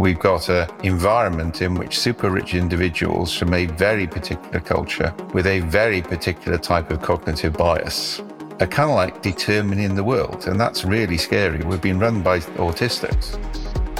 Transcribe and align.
We've 0.00 0.18
got 0.18 0.48
an 0.48 0.66
environment 0.82 1.60
in 1.60 1.74
which 1.74 1.98
super 1.98 2.30
rich 2.30 2.54
individuals 2.54 3.36
from 3.36 3.52
a 3.52 3.66
very 3.66 4.06
particular 4.06 4.58
culture 4.58 5.14
with 5.34 5.46
a 5.46 5.60
very 5.60 6.00
particular 6.00 6.56
type 6.56 6.90
of 6.90 7.02
cognitive 7.02 7.52
bias 7.52 8.22
are 8.60 8.66
kind 8.66 8.88
of 8.88 8.96
like 8.96 9.20
determining 9.20 9.94
the 9.94 10.02
world. 10.02 10.46
And 10.46 10.58
that's 10.58 10.86
really 10.86 11.18
scary. 11.18 11.62
We've 11.66 11.82
been 11.82 11.98
run 11.98 12.22
by 12.22 12.38
autistics. 12.38 13.38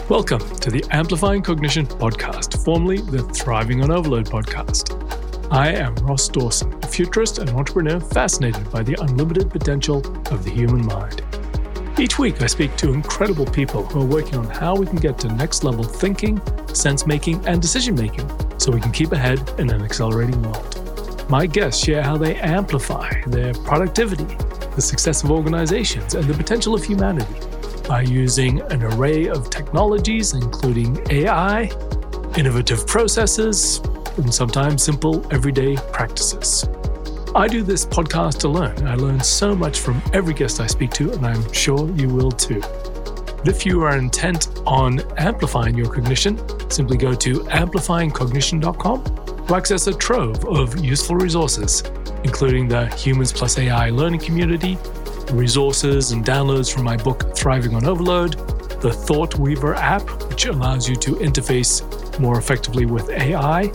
Welcome 0.08 0.40
to 0.60 0.70
the 0.70 0.82
Amplifying 0.90 1.42
Cognition 1.42 1.84
podcast, 1.84 2.64
formerly 2.64 3.02
the 3.02 3.22
Thriving 3.34 3.82
on 3.82 3.90
Overload 3.90 4.24
podcast. 4.24 4.96
I 5.50 5.68
am 5.68 5.94
Ross 5.96 6.28
Dawson, 6.28 6.72
a 6.82 6.86
futurist 6.86 7.40
and 7.40 7.50
entrepreneur 7.50 8.00
fascinated 8.00 8.70
by 8.70 8.82
the 8.82 8.96
unlimited 9.02 9.50
potential 9.50 9.98
of 10.32 10.44
the 10.44 10.50
human 10.50 10.86
mind. 10.86 11.22
Each 12.00 12.18
week, 12.18 12.40
I 12.40 12.46
speak 12.46 12.76
to 12.76 12.94
incredible 12.94 13.44
people 13.44 13.84
who 13.84 14.00
are 14.00 14.06
working 14.06 14.36
on 14.36 14.48
how 14.48 14.74
we 14.74 14.86
can 14.86 14.96
get 14.96 15.18
to 15.18 15.28
next 15.34 15.64
level 15.64 15.84
thinking, 15.84 16.40
sense 16.72 17.06
making, 17.06 17.46
and 17.46 17.60
decision 17.60 17.94
making 17.94 18.26
so 18.58 18.72
we 18.72 18.80
can 18.80 18.90
keep 18.90 19.12
ahead 19.12 19.38
in 19.58 19.68
an 19.68 19.82
accelerating 19.82 20.42
world. 20.42 21.28
My 21.28 21.44
guests 21.44 21.84
share 21.84 22.02
how 22.02 22.16
they 22.16 22.36
amplify 22.36 23.20
their 23.26 23.52
productivity, 23.52 24.24
the 24.74 24.80
success 24.80 25.22
of 25.22 25.30
organizations, 25.30 26.14
and 26.14 26.24
the 26.24 26.32
potential 26.32 26.74
of 26.74 26.82
humanity 26.82 27.34
by 27.86 28.00
using 28.00 28.62
an 28.72 28.82
array 28.82 29.28
of 29.28 29.50
technologies, 29.50 30.32
including 30.32 31.06
AI, 31.10 31.70
innovative 32.38 32.86
processes, 32.86 33.82
and 34.16 34.32
sometimes 34.32 34.82
simple 34.82 35.22
everyday 35.30 35.76
practices. 35.92 36.66
I 37.32 37.46
do 37.46 37.62
this 37.62 37.86
podcast 37.86 38.40
to 38.40 38.48
learn. 38.48 38.88
I 38.88 38.96
learn 38.96 39.20
so 39.20 39.54
much 39.54 39.78
from 39.78 40.02
every 40.12 40.34
guest 40.34 40.60
I 40.60 40.66
speak 40.66 40.90
to, 40.94 41.12
and 41.12 41.24
I'm 41.24 41.52
sure 41.52 41.88
you 41.94 42.08
will 42.08 42.32
too. 42.32 42.60
If 43.44 43.64
you 43.64 43.82
are 43.82 43.96
intent 43.96 44.48
on 44.66 45.00
amplifying 45.16 45.78
your 45.78 45.88
cognition, 45.88 46.40
simply 46.68 46.96
go 46.96 47.14
to 47.14 47.40
amplifyingcognition.com 47.40 49.46
to 49.46 49.54
access 49.54 49.86
a 49.86 49.94
trove 49.94 50.44
of 50.44 50.84
useful 50.84 51.14
resources, 51.14 51.84
including 52.24 52.66
the 52.66 52.88
Humans 52.96 53.32
Plus 53.32 53.58
AI 53.58 53.90
learning 53.90 54.20
community, 54.20 54.76
resources 55.30 56.10
and 56.10 56.24
downloads 56.24 56.72
from 56.72 56.82
my 56.82 56.96
book 56.96 57.36
Thriving 57.36 57.76
on 57.76 57.84
Overload, 57.84 58.32
the 58.80 58.92
Thought 58.92 59.38
Weaver 59.38 59.76
app, 59.76 60.02
which 60.28 60.46
allows 60.46 60.88
you 60.88 60.96
to 60.96 61.12
interface 61.12 62.18
more 62.18 62.38
effectively 62.38 62.86
with 62.86 63.08
AI, 63.10 63.70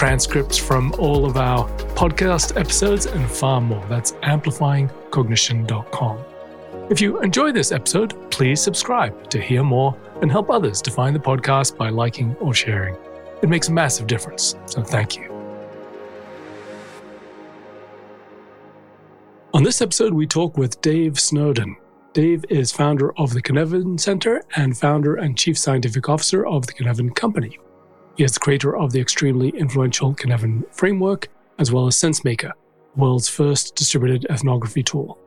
transcripts 0.00 0.56
from 0.56 0.94
all 0.98 1.26
of 1.26 1.36
our 1.36 1.68
podcast 1.94 2.58
episodes, 2.58 3.04
and 3.04 3.30
far 3.30 3.60
more. 3.60 3.84
That's 3.86 4.12
amplifyingcognition.com. 4.12 6.24
If 6.88 7.02
you 7.02 7.20
enjoy 7.20 7.52
this 7.52 7.70
episode, 7.70 8.30
please 8.30 8.62
subscribe 8.62 9.28
to 9.28 9.38
hear 9.38 9.62
more 9.62 9.94
and 10.22 10.32
help 10.32 10.48
others 10.48 10.80
to 10.80 10.90
find 10.90 11.14
the 11.14 11.20
podcast 11.20 11.76
by 11.76 11.90
liking 11.90 12.34
or 12.36 12.54
sharing. 12.54 12.96
It 13.42 13.50
makes 13.50 13.68
a 13.68 13.72
massive 13.72 14.06
difference, 14.06 14.56
so 14.64 14.82
thank 14.82 15.18
you. 15.18 15.30
On 19.52 19.62
this 19.62 19.82
episode, 19.82 20.14
we 20.14 20.26
talk 20.26 20.56
with 20.56 20.80
Dave 20.80 21.20
Snowden. 21.20 21.76
Dave 22.14 22.46
is 22.48 22.72
founder 22.72 23.12
of 23.18 23.34
the 23.34 23.42
Cynefin 23.42 24.00
Center 24.00 24.42
and 24.56 24.78
founder 24.78 25.16
and 25.16 25.36
chief 25.36 25.58
scientific 25.58 26.08
officer 26.08 26.46
of 26.46 26.66
the 26.66 26.72
Cynefin 26.72 27.14
Company. 27.14 27.58
He 28.20 28.24
is 28.24 28.32
the 28.32 28.40
creator 28.40 28.76
of 28.76 28.92
the 28.92 29.00
extremely 29.00 29.48
influential 29.48 30.14
Cynefin 30.14 30.70
framework 30.74 31.28
as 31.58 31.72
well 31.72 31.86
as 31.86 31.96
SenseMaker, 31.96 32.52
the 32.52 33.00
world's 33.00 33.30
first 33.30 33.74
distributed 33.76 34.26
ethnography 34.30 34.82
tool. 34.82 35.18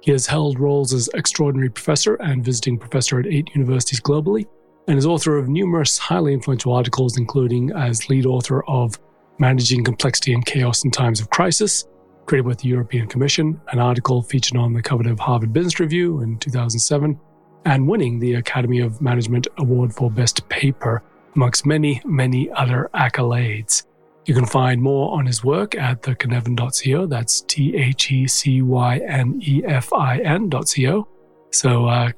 He 0.00 0.12
has 0.12 0.26
held 0.26 0.58
roles 0.58 0.94
as 0.94 1.10
extraordinary 1.12 1.68
professor 1.68 2.14
and 2.14 2.42
visiting 2.42 2.78
professor 2.78 3.20
at 3.20 3.26
eight 3.26 3.50
universities 3.54 4.00
globally, 4.00 4.46
and 4.86 4.96
is 4.96 5.04
author 5.04 5.36
of 5.36 5.50
numerous 5.50 5.98
highly 5.98 6.32
influential 6.32 6.72
articles, 6.72 7.18
including 7.18 7.70
as 7.72 8.08
lead 8.08 8.24
author 8.24 8.64
of 8.64 8.98
Managing 9.38 9.84
Complexity 9.84 10.32
and 10.32 10.46
Chaos 10.46 10.84
in 10.84 10.90
Times 10.90 11.20
of 11.20 11.28
Crisis, 11.28 11.86
created 12.24 12.46
with 12.46 12.60
the 12.60 12.68
European 12.68 13.08
Commission, 13.08 13.60
an 13.72 13.78
article 13.78 14.22
featured 14.22 14.56
on 14.56 14.72
the 14.72 14.80
cover 14.80 15.06
of 15.10 15.20
Harvard 15.20 15.52
Business 15.52 15.80
Review 15.80 16.22
in 16.22 16.38
2007, 16.38 17.20
and 17.66 17.86
winning 17.86 18.18
the 18.18 18.36
Academy 18.36 18.80
of 18.80 19.02
Management 19.02 19.48
Award 19.58 19.94
for 19.94 20.10
Best 20.10 20.48
Paper, 20.48 21.02
amongst 21.38 21.64
many, 21.64 22.02
many 22.04 22.50
other 22.50 22.90
accolades. 22.94 23.84
You 24.26 24.34
can 24.34 24.44
find 24.44 24.82
more 24.82 25.16
on 25.16 25.24
his 25.24 25.44
work 25.44 25.76
at 25.76 26.02
thecynefin.co. 26.02 27.06
That's 27.06 27.42
T 27.42 27.76
H 27.76 28.10
E 28.10 28.26
C 28.26 28.60
Y 28.60 28.98
N 29.06 29.40
E 29.40 29.62
F 29.64 29.92
I 29.92 30.18
N.co. 30.18 31.08
So, 31.52 31.86
uh, 31.86 32.10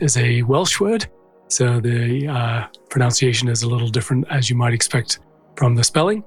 is 0.00 0.16
a 0.16 0.42
Welsh 0.42 0.80
word. 0.80 1.06
So, 1.46 1.80
the 1.80 2.26
uh, 2.26 2.66
pronunciation 2.90 3.48
is 3.48 3.62
a 3.62 3.68
little 3.68 3.88
different 3.88 4.26
as 4.28 4.50
you 4.50 4.56
might 4.56 4.74
expect 4.74 5.20
from 5.56 5.76
the 5.76 5.84
spelling. 5.84 6.24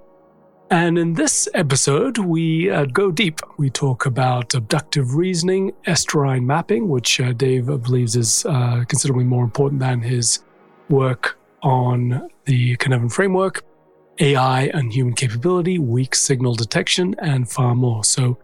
And 0.72 0.98
in 0.98 1.14
this 1.14 1.50
episode, 1.54 2.18
we 2.18 2.72
uh, 2.72 2.86
go 2.86 3.12
deep. 3.12 3.42
We 3.58 3.70
talk 3.70 4.06
about 4.06 4.56
abductive 4.56 5.16
reasoning, 5.16 5.74
estuarine 5.86 6.46
mapping, 6.46 6.88
which 6.88 7.20
uh, 7.20 7.34
Dave 7.34 7.66
believes 7.66 8.16
is 8.16 8.46
uh, 8.46 8.86
considerably 8.88 9.26
more 9.26 9.44
important 9.44 9.82
than 9.82 10.02
his 10.02 10.46
work 10.90 11.38
on 11.64 12.30
the 12.46 12.76
Cynefin 12.78 13.12
framework 13.12 13.64
AI 14.20 14.64
and 14.74 14.92
human 14.92 15.14
capability, 15.14 15.80
weak 15.80 16.16
signal 16.16 16.56
detection, 16.56 17.16
and 17.20 17.50
far 17.50 17.76
more. 17.76 18.04
So 18.04 18.38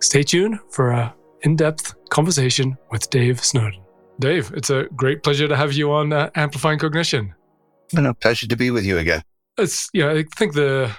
stay 0.00 0.22
tuned 0.22 0.58
for 0.70 0.90
a 0.90 1.14
in-depth 1.42 1.94
conversation 2.08 2.76
with 2.90 3.10
Dave 3.10 3.44
Snowden. 3.44 3.80
Dave, 4.20 4.52
it's 4.54 4.70
a 4.70 4.84
great 4.96 5.22
pleasure 5.22 5.48
to 5.48 5.56
have 5.56 5.72
you 5.72 5.92
on 5.92 6.12
uh, 6.12 6.30
Amplifying 6.36 6.78
Cognition. 6.78 7.34
And 7.96 8.06
a 8.06 8.14
pleasure 8.14 8.46
to 8.46 8.56
be 8.56 8.70
with 8.70 8.84
you 8.84 8.98
again. 8.98 9.22
It's 9.58 9.88
yeah, 9.92 10.10
I 10.10 10.24
think 10.36 10.54
the 10.54 10.90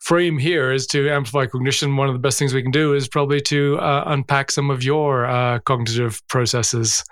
frame 0.00 0.38
here 0.38 0.72
is 0.72 0.86
to 0.88 1.10
amplify 1.10 1.46
cognition. 1.46 1.96
One 1.96 2.08
of 2.08 2.14
the 2.14 2.18
best 2.18 2.38
things 2.38 2.54
we 2.54 2.62
can 2.62 2.70
do 2.70 2.94
is 2.94 3.06
probably 3.08 3.40
to 3.42 3.78
uh, 3.78 4.04
unpack 4.06 4.50
some 4.50 4.70
of 4.70 4.82
your 4.82 5.26
uh, 5.26 5.58
cognitive 5.60 6.26
processes 6.28 7.04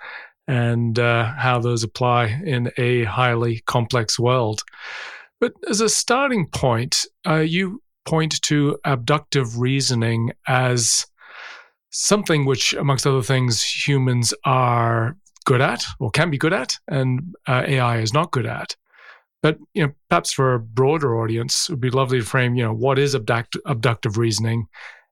and 0.49 0.97
uh, 0.97 1.31
how 1.33 1.59
those 1.59 1.83
apply 1.83 2.41
in 2.43 2.71
a 2.77 3.03
highly 3.03 3.61
complex 3.67 4.17
world. 4.17 4.63
But 5.39 5.53
as 5.69 5.79
a 5.79 5.87
starting 5.87 6.47
point, 6.47 7.05
uh, 7.25 7.35
you 7.35 7.83
point 8.05 8.41
to 8.41 8.79
abductive 8.83 9.59
reasoning 9.59 10.31
as 10.47 11.05
something 11.91 12.45
which, 12.45 12.73
amongst 12.73 13.05
other 13.05 13.21
things, 13.21 13.63
humans 13.63 14.33
are 14.43 15.15
good 15.45 15.61
at 15.61 15.85
or 15.99 16.09
can 16.09 16.31
be 16.31 16.39
good 16.39 16.53
at, 16.53 16.75
and 16.87 17.35
uh, 17.47 17.63
AI 17.67 17.99
is 17.99 18.11
not 18.11 18.31
good 18.31 18.47
at. 18.47 18.75
But 19.43 19.59
you 19.75 19.85
know, 19.85 19.93
perhaps 20.09 20.33
for 20.33 20.55
a 20.55 20.59
broader 20.59 21.21
audience, 21.21 21.69
it 21.69 21.73
would 21.73 21.79
be 21.79 21.91
lovely 21.91 22.21
to 22.21 22.25
frame, 22.25 22.55
you 22.55 22.63
know, 22.63 22.73
what 22.73 22.97
is 22.97 23.13
abduct- 23.13 23.55
abductive 23.67 24.17
reasoning, 24.17 24.65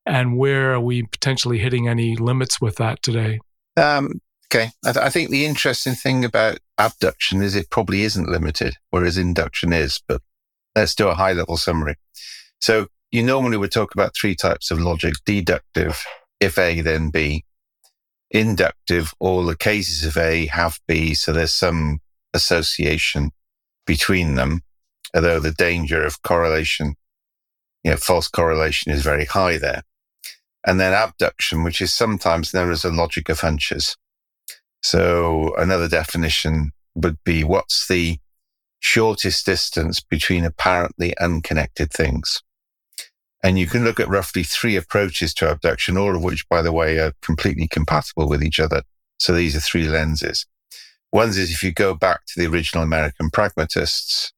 and 0.03 0.35
where 0.35 0.73
are 0.73 0.81
we 0.81 1.03
potentially 1.03 1.59
hitting 1.59 1.87
any 1.87 2.15
limits 2.15 2.59
with 2.59 2.77
that 2.77 3.03
today? 3.03 3.39
Um, 3.77 4.19
okay, 4.51 4.71
I, 4.85 4.91
th- 4.91 5.05
I 5.05 5.09
think 5.09 5.29
the 5.29 5.45
interesting 5.45 5.93
thing 5.93 6.23
about 6.23 6.59
abduction 6.77 7.41
is 7.41 7.55
it 7.55 7.69
probably 7.69 8.03
isn't 8.03 8.29
limited, 8.29 8.75
whereas 8.89 9.17
induction 9.17 9.73
is. 9.73 10.01
But 10.07 10.21
let's 10.75 10.95
do 10.95 11.07
a 11.07 11.15
high 11.15 11.33
level 11.33 11.57
summary. 11.57 11.95
So 12.59 12.87
you 13.11 13.23
normally 13.23 13.57
would 13.57 13.71
talk 13.71 13.93
about 13.93 14.15
three 14.15 14.35
types 14.35 14.71
of 14.71 14.79
logic 14.79 15.13
deductive, 15.25 16.03
if 16.39 16.57
A, 16.57 16.81
then 16.81 17.09
B. 17.09 17.43
Inductive, 18.31 19.13
all 19.19 19.45
the 19.45 19.55
cases 19.55 20.03
of 20.03 20.17
A 20.17 20.47
have 20.47 20.79
B, 20.87 21.13
so 21.13 21.31
there's 21.31 21.53
some 21.53 21.99
association 22.33 23.31
between 23.85 24.35
them, 24.35 24.61
although 25.15 25.39
the 25.39 25.51
danger 25.51 26.03
of 26.03 26.21
correlation, 26.21 26.95
you 27.83 27.91
know, 27.91 27.97
false 27.97 28.27
correlation 28.27 28.91
is 28.91 29.01
very 29.01 29.25
high 29.25 29.57
there. 29.57 29.83
And 30.65 30.79
then 30.79 30.93
abduction, 30.93 31.63
which 31.63 31.81
is 31.81 31.93
sometimes 31.93 32.53
known 32.53 32.71
as 32.71 32.83
a 32.83 32.91
logic 32.91 33.29
of 33.29 33.39
hunches. 33.39 33.95
So 34.81 35.53
another 35.57 35.87
definition 35.87 36.71
would 36.95 37.17
be 37.23 37.43
what's 37.43 37.87
the 37.87 38.19
shortest 38.79 39.45
distance 39.45 39.99
between 39.99 40.45
apparently 40.45 41.17
unconnected 41.17 41.91
things. 41.91 42.41
And 43.43 43.59
you 43.59 43.67
can 43.67 43.83
look 43.83 43.99
at 43.99 44.09
roughly 44.09 44.43
three 44.43 44.75
approaches 44.75 45.33
to 45.35 45.51
abduction, 45.51 45.97
all 45.97 46.15
of 46.15 46.23
which, 46.23 46.47
by 46.49 46.61
the 46.61 46.71
way, 46.71 46.97
are 46.97 47.13
completely 47.21 47.67
compatible 47.67 48.27
with 48.27 48.43
each 48.43 48.59
other. 48.59 48.81
So 49.19 49.33
these 49.33 49.55
are 49.55 49.61
three 49.61 49.87
lenses. 49.87 50.45
One 51.11 51.29
is 51.29 51.51
if 51.51 51.63
you 51.63 51.71
go 51.71 51.93
back 51.93 52.21
to 52.27 52.39
the 52.39 52.47
original 52.47 52.83
American 52.83 53.29
pragmatists, 53.29 54.33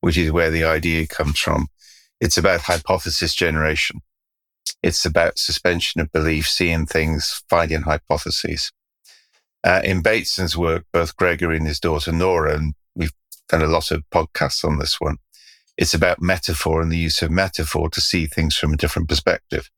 which 0.00 0.16
is 0.16 0.32
where 0.32 0.50
the 0.50 0.64
idea 0.64 1.06
comes 1.06 1.38
from, 1.38 1.68
it's 2.20 2.38
about 2.38 2.62
hypothesis 2.62 3.34
generation. 3.34 4.00
It's 4.82 5.04
about 5.04 5.38
suspension 5.38 6.00
of 6.00 6.12
belief, 6.12 6.48
seeing 6.48 6.86
things, 6.86 7.42
finding 7.48 7.82
hypotheses. 7.82 8.72
Uh, 9.64 9.80
in 9.84 10.02
Bateson's 10.02 10.56
work, 10.56 10.84
both 10.92 11.16
Gregory 11.16 11.56
and 11.56 11.66
his 11.66 11.80
daughter 11.80 12.12
Nora, 12.12 12.56
and 12.56 12.74
we've 12.94 13.12
done 13.48 13.62
a 13.62 13.66
lot 13.66 13.90
of 13.90 14.04
podcasts 14.10 14.64
on 14.64 14.78
this 14.78 15.00
one, 15.00 15.16
it's 15.76 15.94
about 15.94 16.20
metaphor 16.20 16.80
and 16.80 16.90
the 16.90 16.98
use 16.98 17.22
of 17.22 17.30
metaphor 17.30 17.88
to 17.90 18.00
see 18.00 18.26
things 18.26 18.56
from 18.56 18.72
a 18.72 18.76
different 18.76 19.08
perspective. 19.08 19.70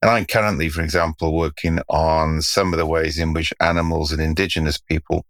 And 0.00 0.10
I'm 0.10 0.26
currently, 0.26 0.68
for 0.68 0.82
example, 0.82 1.34
working 1.34 1.80
on 1.88 2.40
some 2.42 2.72
of 2.72 2.78
the 2.78 2.86
ways 2.86 3.18
in 3.18 3.32
which 3.32 3.52
animals 3.60 4.12
and 4.12 4.22
indigenous 4.22 4.78
people 4.78 5.26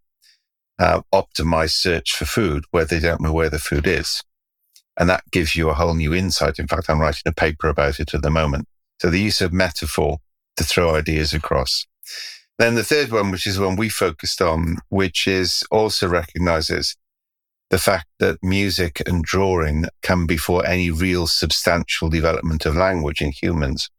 uh, 0.79 1.01
optimize 1.13 1.73
search 1.73 2.15
for 2.15 2.27
food 2.27 2.65
where 2.71 2.85
they 2.85 3.01
don't 3.01 3.21
know 3.21 3.33
where 3.33 3.51
the 3.51 3.59
food 3.59 3.87
is. 3.87 4.23
And 4.99 5.09
that 5.09 5.25
gives 5.31 5.57
you 5.57 5.71
a 5.71 5.75
whole 5.75 5.95
new 5.95 6.13
insight. 6.13 6.59
In 6.59 6.67
fact, 6.67 6.91
I'm 6.91 7.01
writing 7.01 7.23
a 7.27 7.33
paper 7.33 7.69
about 7.69 7.99
it 7.99 8.15
at 8.15 8.23
the 8.23 8.31
moment. 8.31 8.67
So 9.01 9.11
the 9.11 9.21
use 9.21 9.41
of 9.41 9.53
metaphor 9.53 10.19
to 10.57 10.65
throw 10.65 10.95
ideas 10.95 11.33
across. 11.33 11.87
Then 12.59 12.75
the 12.75 12.85
third 12.85 13.13
one, 13.13 13.31
which 13.31 13.47
is 13.47 13.59
one 13.59 13.77
we 13.77 13.89
focused 13.89 14.43
on, 14.43 14.79
which 14.89 15.29
is 15.29 15.63
also 15.71 16.09
recognizes 16.09 16.97
the 17.71 17.79
fact 17.79 18.07
that 18.19 18.43
music 18.43 19.03
and 19.07 19.23
drawing 19.23 19.85
come 20.03 20.27
before 20.27 20.67
any 20.67 20.91
real 20.91 21.27
substantial 21.27 22.09
development 22.09 22.67
of 22.67 22.75
language 22.75 23.21
in 23.21 23.31
humans. 23.31 23.91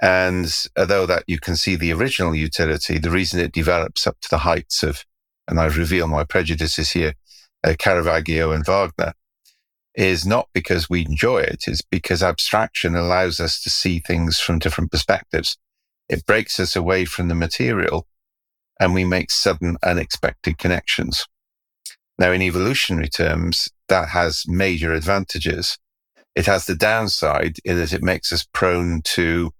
And 0.00 0.52
although 0.76 1.06
that 1.06 1.24
you 1.26 1.38
can 1.38 1.56
see 1.56 1.76
the 1.76 1.92
original 1.92 2.34
utility, 2.34 2.98
the 2.98 3.10
reason 3.10 3.40
it 3.40 3.52
develops 3.52 4.06
up 4.06 4.20
to 4.22 4.28
the 4.28 4.38
heights 4.38 4.82
of, 4.82 5.04
and 5.48 5.60
I 5.60 5.66
reveal 5.66 6.08
my 6.08 6.24
prejudices 6.24 6.90
here, 6.90 7.14
uh, 7.64 7.74
Caravaggio 7.78 8.50
and 8.50 8.66
Wagner, 8.66 9.14
is 9.94 10.26
not 10.26 10.48
because 10.52 10.90
we 10.90 11.04
enjoy 11.04 11.38
it, 11.38 11.64
it's 11.68 11.82
because 11.82 12.22
abstraction 12.22 12.96
allows 12.96 13.38
us 13.38 13.62
to 13.62 13.70
see 13.70 14.00
things 14.00 14.40
from 14.40 14.58
different 14.58 14.90
perspectives. 14.90 15.56
It 16.08 16.26
breaks 16.26 16.60
us 16.60 16.76
away 16.76 17.04
from 17.04 17.28
the 17.28 17.34
material 17.34 18.06
and 18.80 18.94
we 18.94 19.04
make 19.04 19.30
sudden, 19.30 19.76
unexpected 19.82 20.58
connections. 20.58 21.26
Now, 22.18 22.32
in 22.32 22.42
evolutionary 22.42 23.08
terms, 23.08 23.68
that 23.88 24.08
has 24.08 24.44
major 24.46 24.92
advantages. 24.92 25.78
It 26.34 26.46
has 26.46 26.66
the 26.66 26.74
downside 26.74 27.56
in 27.64 27.76
that 27.78 27.92
it 27.92 28.02
makes 28.02 28.32
us 28.32 28.46
prone 28.52 29.02
to 29.04 29.52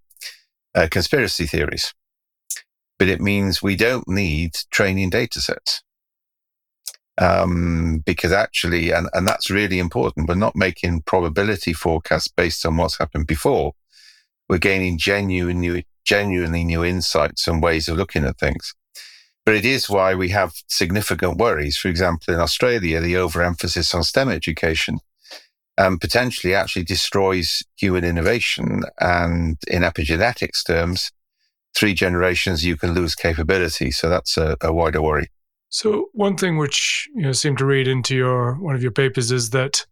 uh, 0.74 0.88
conspiracy 0.90 1.46
theories, 1.46 1.94
but 2.98 3.08
it 3.08 3.20
means 3.20 3.62
we 3.62 3.76
don't 3.76 4.08
need 4.08 4.54
training 4.70 5.10
data 5.10 5.40
sets. 5.40 5.82
Um, 7.18 8.02
because 8.06 8.32
actually, 8.32 8.90
and, 8.90 9.08
and 9.12 9.28
that's 9.28 9.50
really 9.50 9.78
important, 9.78 10.28
we're 10.28 10.34
not 10.34 10.56
making 10.56 11.02
probability 11.02 11.74
forecasts 11.74 12.28
based 12.28 12.64
on 12.64 12.76
what's 12.76 12.98
happened 12.98 13.26
before. 13.26 13.74
We're 14.48 14.58
gaining 14.58 14.98
genuine 14.98 15.60
new, 15.60 15.82
genuinely 16.04 16.64
new 16.64 16.84
insights 16.84 17.46
and 17.46 17.62
ways 17.62 17.88
of 17.88 17.96
looking 17.96 18.24
at 18.24 18.38
things. 18.38 18.74
But 19.44 19.56
it 19.56 19.64
is 19.64 19.90
why 19.90 20.14
we 20.14 20.28
have 20.28 20.52
significant 20.68 21.36
worries. 21.36 21.76
For 21.76 21.88
example, 21.88 22.32
in 22.34 22.40
Australia, 22.40 23.00
the 23.00 23.16
overemphasis 23.16 23.94
on 23.94 24.04
STEM 24.04 24.28
education 24.28 24.98
um, 25.78 25.98
potentially 25.98 26.54
actually 26.54 26.84
destroys 26.84 27.62
human 27.76 28.04
innovation. 28.04 28.82
And 29.00 29.58
in 29.66 29.82
epigenetics 29.82 30.64
terms, 30.64 31.10
three 31.74 31.94
generations, 31.94 32.64
you 32.64 32.76
can 32.76 32.92
lose 32.92 33.14
capability. 33.14 33.90
So 33.90 34.08
that's 34.08 34.36
a, 34.36 34.56
a 34.60 34.72
wider 34.72 35.02
worry. 35.02 35.28
So 35.70 36.10
one 36.12 36.36
thing 36.36 36.58
which 36.58 37.08
you 37.14 37.22
know 37.22 37.32
seem 37.32 37.56
to 37.56 37.64
read 37.64 37.88
into 37.88 38.14
your 38.14 38.54
one 38.56 38.74
of 38.74 38.82
your 38.82 38.92
papers 38.92 39.32
is 39.32 39.50
that 39.50 39.86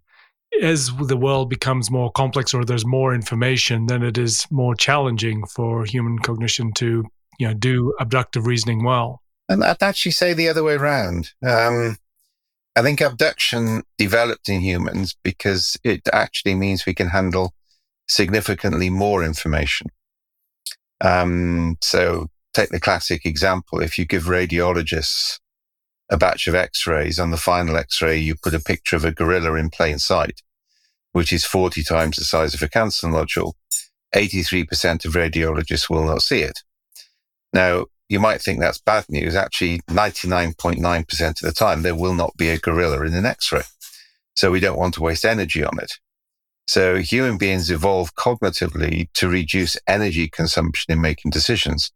as 0.62 0.90
the 0.96 1.16
world 1.16 1.48
becomes 1.48 1.90
more 1.90 2.10
complex 2.10 2.52
or 2.52 2.64
there's 2.64 2.86
more 2.86 3.14
information, 3.14 3.86
then 3.86 4.02
it 4.02 4.18
is 4.18 4.46
more 4.50 4.74
challenging 4.74 5.46
for 5.46 5.84
human 5.84 6.18
cognition 6.18 6.72
to 6.74 7.04
you 7.38 7.48
know 7.48 7.54
do 7.54 7.94
abductive 8.00 8.46
reasoning 8.46 8.84
well. 8.84 9.22
And 9.48 9.64
I'd 9.64 9.82
actually 9.82 10.12
say 10.12 10.32
the 10.32 10.48
other 10.48 10.62
way 10.62 10.74
around. 10.74 11.32
Um, 11.44 11.96
I 12.76 12.82
think 12.82 13.00
abduction 13.00 13.82
developed 13.98 14.48
in 14.48 14.60
humans 14.60 15.16
because 15.24 15.76
it 15.82 16.02
actually 16.12 16.54
means 16.54 16.86
we 16.86 16.94
can 16.94 17.08
handle 17.08 17.52
significantly 18.08 18.90
more 18.90 19.24
information. 19.24 19.88
Um, 21.00 21.76
so 21.82 22.28
take 22.54 22.70
the 22.70 22.80
classic 22.80 23.24
example. 23.24 23.80
If 23.80 23.98
you 23.98 24.04
give 24.04 24.24
radiologists 24.24 25.38
a 26.10 26.16
batch 26.16 26.46
of 26.46 26.54
x-rays 26.54 27.18
on 27.18 27.30
the 27.30 27.36
final 27.36 27.76
x-ray, 27.76 28.18
you 28.18 28.34
put 28.34 28.54
a 28.54 28.60
picture 28.60 28.96
of 28.96 29.04
a 29.04 29.12
gorilla 29.12 29.54
in 29.54 29.70
plain 29.70 29.98
sight, 29.98 30.42
which 31.12 31.32
is 31.32 31.44
40 31.44 31.82
times 31.84 32.16
the 32.16 32.24
size 32.24 32.52
of 32.52 32.62
a 32.62 32.68
cancer 32.68 33.08
nodule. 33.08 33.56
83% 34.14 35.04
of 35.04 35.12
radiologists 35.12 35.88
will 35.88 36.04
not 36.04 36.22
see 36.22 36.40
it. 36.40 36.60
Now, 37.52 37.86
you 38.08 38.18
might 38.18 38.42
think 38.42 38.58
that's 38.58 38.80
bad 38.80 39.04
news. 39.08 39.36
Actually, 39.36 39.80
99.9% 39.88 41.28
of 41.28 41.36
the 41.40 41.52
time, 41.52 41.82
there 41.82 41.94
will 41.94 42.14
not 42.14 42.36
be 42.36 42.48
a 42.48 42.58
gorilla 42.58 43.04
in 43.06 43.14
an 43.14 43.24
X-ray. 43.24 43.62
So 44.34 44.50
we 44.50 44.58
don't 44.58 44.78
want 44.78 44.94
to 44.94 45.02
waste 45.02 45.24
energy 45.24 45.62
on 45.62 45.78
it. 45.78 45.92
So 46.66 46.98
human 46.98 47.38
beings 47.38 47.70
evolve 47.70 48.14
cognitively 48.16 49.08
to 49.14 49.28
reduce 49.28 49.76
energy 49.86 50.28
consumption 50.28 50.92
in 50.92 51.00
making 51.00 51.30
decisions. 51.30 51.92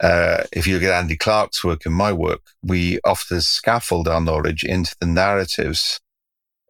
Uh, 0.00 0.44
if 0.52 0.66
you 0.66 0.74
look 0.74 0.84
at 0.84 0.98
Andy 0.98 1.16
Clark's 1.16 1.62
work 1.62 1.84
and 1.84 1.94
my 1.94 2.12
work, 2.12 2.40
we 2.62 2.98
often 3.04 3.40
scaffold 3.40 4.08
our 4.08 4.20
knowledge 4.20 4.64
into 4.64 4.96
the 4.98 5.06
narratives 5.06 6.00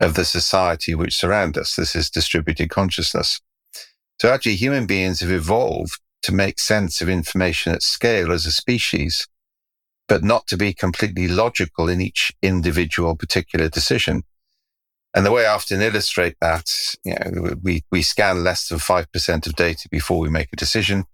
of 0.01 0.15
the 0.15 0.25
society 0.25 0.95
which 0.95 1.17
surround 1.17 1.57
us. 1.57 1.77
This 1.77 1.95
is 1.95 2.11
distributed 2.11 2.71
consciousness. 2.71 3.41
So 4.21 4.31
actually 4.31 4.57
human 4.57 4.87
beings 4.87 5.21
have 5.21 5.31
evolved 5.31 6.01
to 6.23 6.33
make 6.35 6.59
sense 6.59 7.01
of 7.01 7.09
information 7.09 7.73
at 7.73 7.83
scale 7.83 8.33
as 8.33 8.47
a 8.47 8.53
species, 8.53 9.27
but 10.09 10.25
not 10.25 10.47
to 10.49 10.57
be 10.57 10.75
completely 10.75 11.29
logical 11.29 11.89
in 11.89 12.01
each 12.01 12.33
individual 12.43 13.17
particular 13.17 13.69
decision. 13.69 14.25
And 15.15 15.25
the 15.25 15.33
way 15.33 15.47
I 15.47 15.55
often 15.55 15.81
illustrate 15.81 16.37
that, 16.41 16.71
you 17.05 17.15
know, 17.15 17.55
we, 17.63 17.85
we 17.91 18.03
scan 18.03 18.45
less 18.45 18.69
than 18.69 18.79
5% 18.79 19.47
of 19.47 19.57
data 19.57 19.89
before 19.91 20.19
we 20.19 20.29
make 20.29 20.49
a 20.53 20.57
decision. 20.57 21.05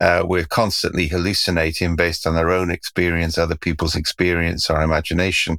Uh, 0.00 0.24
we're 0.26 0.44
constantly 0.44 1.08
hallucinating 1.08 1.96
based 1.96 2.26
on 2.26 2.36
our 2.36 2.50
own 2.50 2.70
experience, 2.70 3.38
other 3.38 3.56
people's 3.56 3.96
experience, 3.96 4.68
our 4.68 4.82
imagination. 4.82 5.58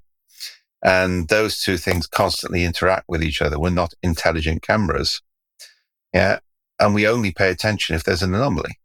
And 0.83 1.27
those 1.27 1.59
two 1.59 1.77
things 1.77 2.05
constantly 2.05 2.63
interact 2.63 3.05
with 3.07 3.23
each 3.23 3.41
other. 3.41 3.59
We're 3.59 3.71
not 3.71 3.93
intelligent 4.03 4.61
cameras. 4.61 5.21
Yeah 6.13 6.39
and 6.79 6.93
we 6.93 7.07
only 7.07 7.31
pay 7.31 7.49
attention 7.49 7.95
if 7.95 8.03
there's 8.03 8.23
an 8.23 8.33
anomaly. 8.33 8.79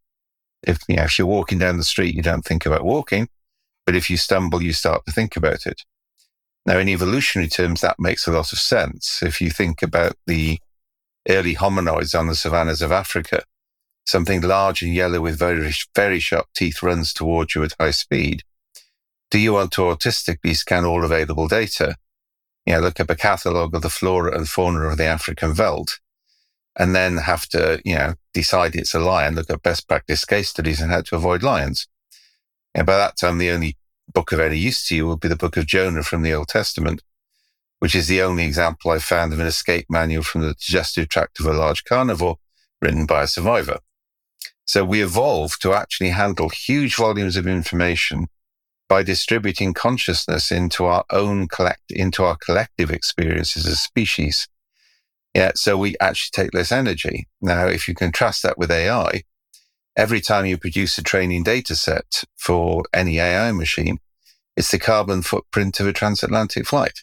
If, 0.62 0.78
you 0.88 0.96
know, 0.96 1.04
if 1.04 1.18
you're 1.18 1.26
walking 1.26 1.58
down 1.58 1.76
the 1.76 1.84
street, 1.84 2.14
you 2.14 2.22
don't 2.22 2.44
think 2.44 2.64
about 2.64 2.84
walking, 2.84 3.28
but 3.84 3.96
if 3.96 4.08
you 4.08 4.16
stumble, 4.16 4.62
you 4.62 4.72
start 4.72 5.04
to 5.06 5.12
think 5.12 5.36
about 5.36 5.66
it. 5.66 5.82
Now, 6.64 6.78
in 6.78 6.88
evolutionary 6.88 7.48
terms, 7.48 7.80
that 7.80 7.96
makes 7.98 8.26
a 8.26 8.32
lot 8.32 8.52
of 8.52 8.58
sense. 8.58 9.22
If 9.22 9.40
you 9.40 9.50
think 9.50 9.82
about 9.82 10.14
the 10.26 10.58
early 11.28 11.56
hominoids 11.56 12.18
on 12.18 12.28
the 12.28 12.36
savannas 12.36 12.82
of 12.82 12.92
Africa, 12.92 13.42
something 14.04 14.40
large 14.40 14.82
and 14.82 14.94
yellow 14.94 15.20
with 15.20 15.38
very, 15.38 15.72
very 15.94 16.18
sharp 16.18 16.46
teeth 16.54 16.82
runs 16.82 17.12
towards 17.12 17.54
you 17.54 17.62
at 17.62 17.74
high 17.78 17.90
speed. 17.90 18.42
Do 19.30 19.38
you 19.38 19.52
want 19.54 19.72
to 19.72 19.82
autistically 19.82 20.56
scan 20.56 20.84
all 20.84 21.04
available 21.04 21.48
data? 21.48 21.96
You 22.66 22.74
know, 22.74 22.80
look 22.80 23.00
up 23.00 23.10
a 23.10 23.16
catalogue 23.16 23.74
of 23.74 23.82
the 23.82 23.90
flora 23.90 24.36
and 24.36 24.48
fauna 24.48 24.80
of 24.88 24.98
the 24.98 25.06
African 25.06 25.54
veldt 25.54 25.98
and 26.76 26.94
then 26.94 27.18
have 27.18 27.46
to, 27.48 27.80
you 27.84 27.94
know, 27.94 28.14
decide 28.32 28.74
it's 28.74 28.94
a 28.94 29.00
lion, 29.00 29.34
look 29.34 29.50
at 29.50 29.62
best 29.62 29.88
practice 29.88 30.24
case 30.24 30.50
studies 30.50 30.80
and 30.80 30.90
how 30.90 31.02
to 31.02 31.16
avoid 31.16 31.42
lions. 31.42 31.86
And 32.74 32.86
by 32.86 32.96
that 32.96 33.18
time, 33.18 33.38
the 33.38 33.50
only 33.50 33.76
book 34.12 34.32
of 34.32 34.40
any 34.40 34.56
use 34.56 34.86
to 34.88 34.96
you 34.96 35.06
will 35.06 35.16
be 35.16 35.28
the 35.28 35.36
book 35.36 35.56
of 35.56 35.66
Jonah 35.66 36.02
from 36.02 36.22
the 36.22 36.32
Old 36.32 36.48
Testament, 36.48 37.02
which 37.78 37.94
is 37.94 38.08
the 38.08 38.22
only 38.22 38.44
example 38.44 38.90
I've 38.90 39.04
found 39.04 39.32
of 39.32 39.40
an 39.40 39.46
escape 39.46 39.86
manual 39.90 40.22
from 40.22 40.42
the 40.42 40.54
digestive 40.54 41.08
tract 41.08 41.40
of 41.40 41.46
a 41.46 41.52
large 41.52 41.84
carnivore 41.84 42.36
written 42.80 43.06
by 43.06 43.22
a 43.22 43.26
survivor. 43.26 43.78
So 44.64 44.84
we 44.84 45.02
evolved 45.02 45.60
to 45.62 45.72
actually 45.72 46.10
handle 46.10 46.48
huge 46.48 46.96
volumes 46.96 47.36
of 47.36 47.46
information 47.46 48.26
by 48.88 49.02
distributing 49.02 49.74
consciousness 49.74 50.52
into 50.52 50.84
our 50.84 51.04
own 51.10 51.48
collect, 51.48 51.90
into 51.90 52.24
our 52.24 52.36
collective 52.36 52.90
experiences 52.90 53.66
as 53.66 53.80
species. 53.80 54.48
Yeah. 55.34 55.52
So 55.54 55.78
we 55.78 55.96
actually 55.98 56.42
take 56.42 56.54
less 56.54 56.70
energy. 56.70 57.26
Now, 57.40 57.66
if 57.66 57.88
you 57.88 57.94
contrast 57.94 58.42
that 58.42 58.58
with 58.58 58.70
AI, 58.70 59.22
every 59.96 60.20
time 60.20 60.46
you 60.46 60.58
produce 60.58 60.98
a 60.98 61.02
training 61.02 61.42
data 61.42 61.74
set 61.74 62.24
for 62.36 62.84
any 62.92 63.18
AI 63.18 63.50
machine, 63.52 63.98
it's 64.56 64.70
the 64.70 64.78
carbon 64.78 65.22
footprint 65.22 65.80
of 65.80 65.86
a 65.86 65.92
transatlantic 65.92 66.66
flight 66.66 67.00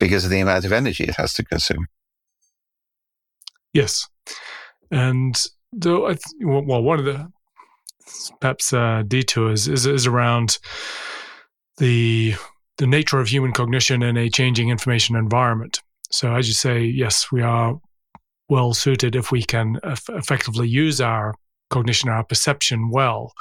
because 0.00 0.24
of 0.24 0.30
the 0.30 0.40
amount 0.40 0.64
of 0.64 0.72
energy 0.72 1.04
it 1.04 1.16
has 1.16 1.32
to 1.34 1.44
consume. 1.44 1.86
Yes. 3.72 4.08
And 4.90 5.40
I 6.06 6.14
th- 6.14 6.34
well, 6.40 6.82
one 6.82 6.98
of 6.98 7.04
the 7.04 7.30
perhaps 8.40 8.72
uh, 8.72 9.02
detours 9.06 9.68
is, 9.68 9.86
is 9.86 10.06
around 10.06 10.58
the 11.78 12.34
the 12.78 12.86
nature 12.86 13.18
of 13.18 13.28
human 13.28 13.52
cognition 13.52 14.02
in 14.02 14.16
a 14.16 14.30
changing 14.30 14.68
information 14.68 15.16
environment. 15.16 15.80
So, 16.10 16.34
as 16.34 16.46
you 16.46 16.54
say, 16.54 16.82
yes, 16.82 17.30
we 17.30 17.42
are 17.42 17.78
well 18.48 18.72
suited 18.72 19.14
if 19.14 19.30
we 19.30 19.42
can 19.42 19.78
effectively 19.84 20.68
use 20.68 21.00
our 21.00 21.34
cognition, 21.70 22.08
our 22.08 22.24
perception 22.24 22.90
well. 22.90 23.32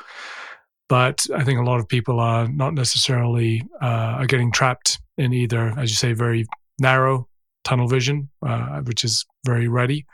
But 0.90 1.26
I 1.36 1.44
think 1.44 1.60
a 1.60 1.64
lot 1.64 1.80
of 1.80 1.88
people 1.88 2.20
are 2.20 2.48
not 2.48 2.74
necessarily 2.74 3.64
uh, 3.82 4.18
are 4.20 4.26
getting 4.26 4.52
trapped 4.52 5.00
in 5.18 5.34
either, 5.34 5.74
as 5.78 5.90
you 5.90 5.96
say, 5.96 6.14
very 6.14 6.46
narrow 6.80 7.28
tunnel 7.64 7.88
vision, 7.88 8.30
uh, 8.46 8.82
which 8.82 9.04
is 9.04 9.26
very 9.46 9.68
ready, 9.68 10.06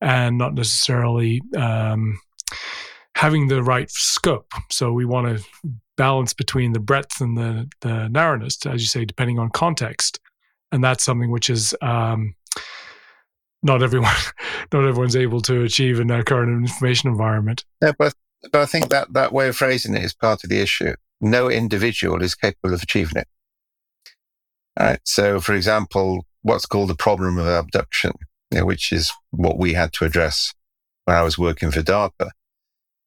and 0.00 0.38
not 0.38 0.54
necessarily 0.54 1.40
um, 1.56 2.18
having 3.14 3.48
the 3.48 3.62
right 3.62 3.90
scope. 3.90 4.52
So 4.70 4.92
we 4.92 5.04
want 5.04 5.38
to 5.38 5.44
balance 5.96 6.32
between 6.32 6.72
the 6.72 6.80
breadth 6.80 7.20
and 7.20 7.36
the 7.36 7.68
the 7.80 8.08
narrowness, 8.08 8.64
as 8.66 8.80
you 8.80 8.88
say, 8.88 9.04
depending 9.04 9.38
on 9.38 9.50
context, 9.50 10.20
and 10.72 10.82
that's 10.82 11.04
something 11.04 11.30
which 11.30 11.50
is 11.50 11.74
um, 11.82 12.34
not 13.62 13.82
everyone 13.82 14.14
not 14.72 14.86
everyone's 14.86 15.16
able 15.16 15.40
to 15.42 15.62
achieve 15.62 16.00
in 16.00 16.06
their 16.06 16.24
current 16.24 16.68
information 16.68 17.10
environment. 17.10 17.64
Yeah, 17.82 17.92
but 17.98 18.14
but 18.52 18.62
I 18.62 18.66
think 18.66 18.88
that 18.88 19.12
that 19.12 19.32
way 19.32 19.48
of 19.48 19.56
phrasing 19.56 19.94
it 19.94 20.04
is 20.04 20.14
part 20.14 20.42
of 20.44 20.50
the 20.50 20.60
issue. 20.60 20.94
No 21.20 21.50
individual 21.50 22.22
is 22.22 22.34
capable 22.34 22.74
of 22.74 22.82
achieving 22.82 23.18
it. 23.18 23.28
All 24.78 24.86
right. 24.86 25.00
So, 25.04 25.40
for 25.40 25.54
example, 25.54 26.24
what's 26.42 26.64
called 26.64 26.88
the 26.88 26.94
problem 26.94 27.36
of 27.36 27.46
abduction, 27.46 28.12
which 28.52 28.92
is 28.92 29.12
what 29.30 29.58
we 29.58 29.74
had 29.74 29.92
to 29.94 30.04
address 30.04 30.52
when 31.04 31.16
I 31.16 31.22
was 31.22 31.38
working 31.38 31.70
for 31.70 31.80
DARPA, 31.80 32.30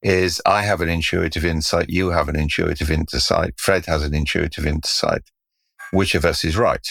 is 0.01 0.41
I 0.45 0.63
have 0.63 0.81
an 0.81 0.89
intuitive 0.89 1.45
insight, 1.45 1.89
you 1.89 2.09
have 2.09 2.27
an 2.29 2.35
intuitive 2.35 2.91
insight, 2.91 3.53
Fred 3.57 3.85
has 3.85 4.03
an 4.03 4.13
intuitive 4.13 4.65
insight. 4.65 5.23
Which 5.91 6.15
of 6.15 6.25
us 6.25 6.43
is 6.43 6.57
right? 6.57 6.85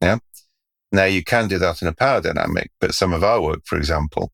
Yeah. 0.00 0.18
Now 0.92 1.04
you 1.04 1.24
can 1.24 1.48
do 1.48 1.58
that 1.58 1.82
in 1.82 1.88
a 1.88 1.92
power 1.92 2.20
dynamic, 2.20 2.70
but 2.80 2.94
some 2.94 3.12
of 3.12 3.24
our 3.24 3.40
work, 3.40 3.60
for 3.64 3.76
example, 3.76 4.32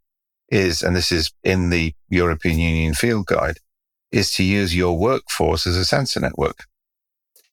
is, 0.50 0.83
and 0.83 0.97
this 0.97 1.12
is 1.12 1.30
in 1.45 1.71
the 1.71 1.95
European 2.09 2.59
Union 2.59 2.95
field 2.95 3.26
guide, 3.26 3.59
is 4.11 4.33
to 4.33 4.42
use 4.42 4.75
your 4.75 4.99
workforce 4.99 5.66
as 5.66 5.76
a 5.76 5.85
sensor 5.85 6.21
network. 6.21 6.64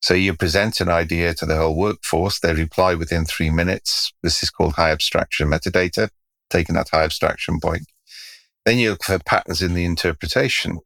So 0.02 0.14
you 0.14 0.36
present 0.36 0.80
an 0.80 0.90
idea 0.90 1.34
to 1.36 1.46
the 1.46 1.58
whole 1.58 1.76
workforce. 1.76 2.40
They 2.40 2.54
reply 2.54 2.94
within 2.94 3.26
three 3.26 3.50
minutes. 3.50 4.14
This 4.24 4.44
is 4.44 4.50
called 4.50 4.74
high 4.74 4.92
abstraction 4.92 5.50
metadata, 5.50 6.10
taking 6.50 6.76
that 6.76 6.90
high 6.90 7.04
abstraction 7.04 7.60
point. 7.60 7.88
Then 8.66 8.78
you 8.78 8.92
look 8.92 9.04
for 9.04 9.20
patterns 9.20 9.62
in 9.62 9.74
the 9.74 9.86
interpretation 9.86 10.80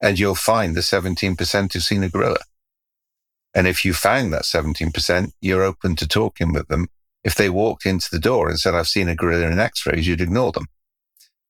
and 0.00 0.18
you'll 0.18 0.34
find 0.34 0.74
the 0.74 0.80
17% 0.80 1.72
who've 1.72 1.82
seen 1.82 2.02
a 2.02 2.08
gorilla. 2.08 2.38
And 3.54 3.66
if 3.66 3.84
you 3.84 3.94
found 3.94 4.32
that 4.32 4.42
17%, 4.42 5.32
you're 5.40 5.62
open 5.62 5.96
to 5.96 6.06
talking 6.06 6.52
with 6.52 6.68
them. 6.68 6.88
If 7.24 7.34
they 7.34 7.48
walked 7.50 7.86
into 7.86 8.08
the 8.12 8.18
door 8.18 8.48
and 8.48 8.58
said, 8.58 8.74
I've 8.74 8.88
seen 8.88 9.08
a 9.08 9.16
gorilla 9.16 9.50
in 9.50 9.58
x-rays, 9.58 10.06
you'd 10.06 10.20
ignore 10.20 10.52
them. 10.52 10.66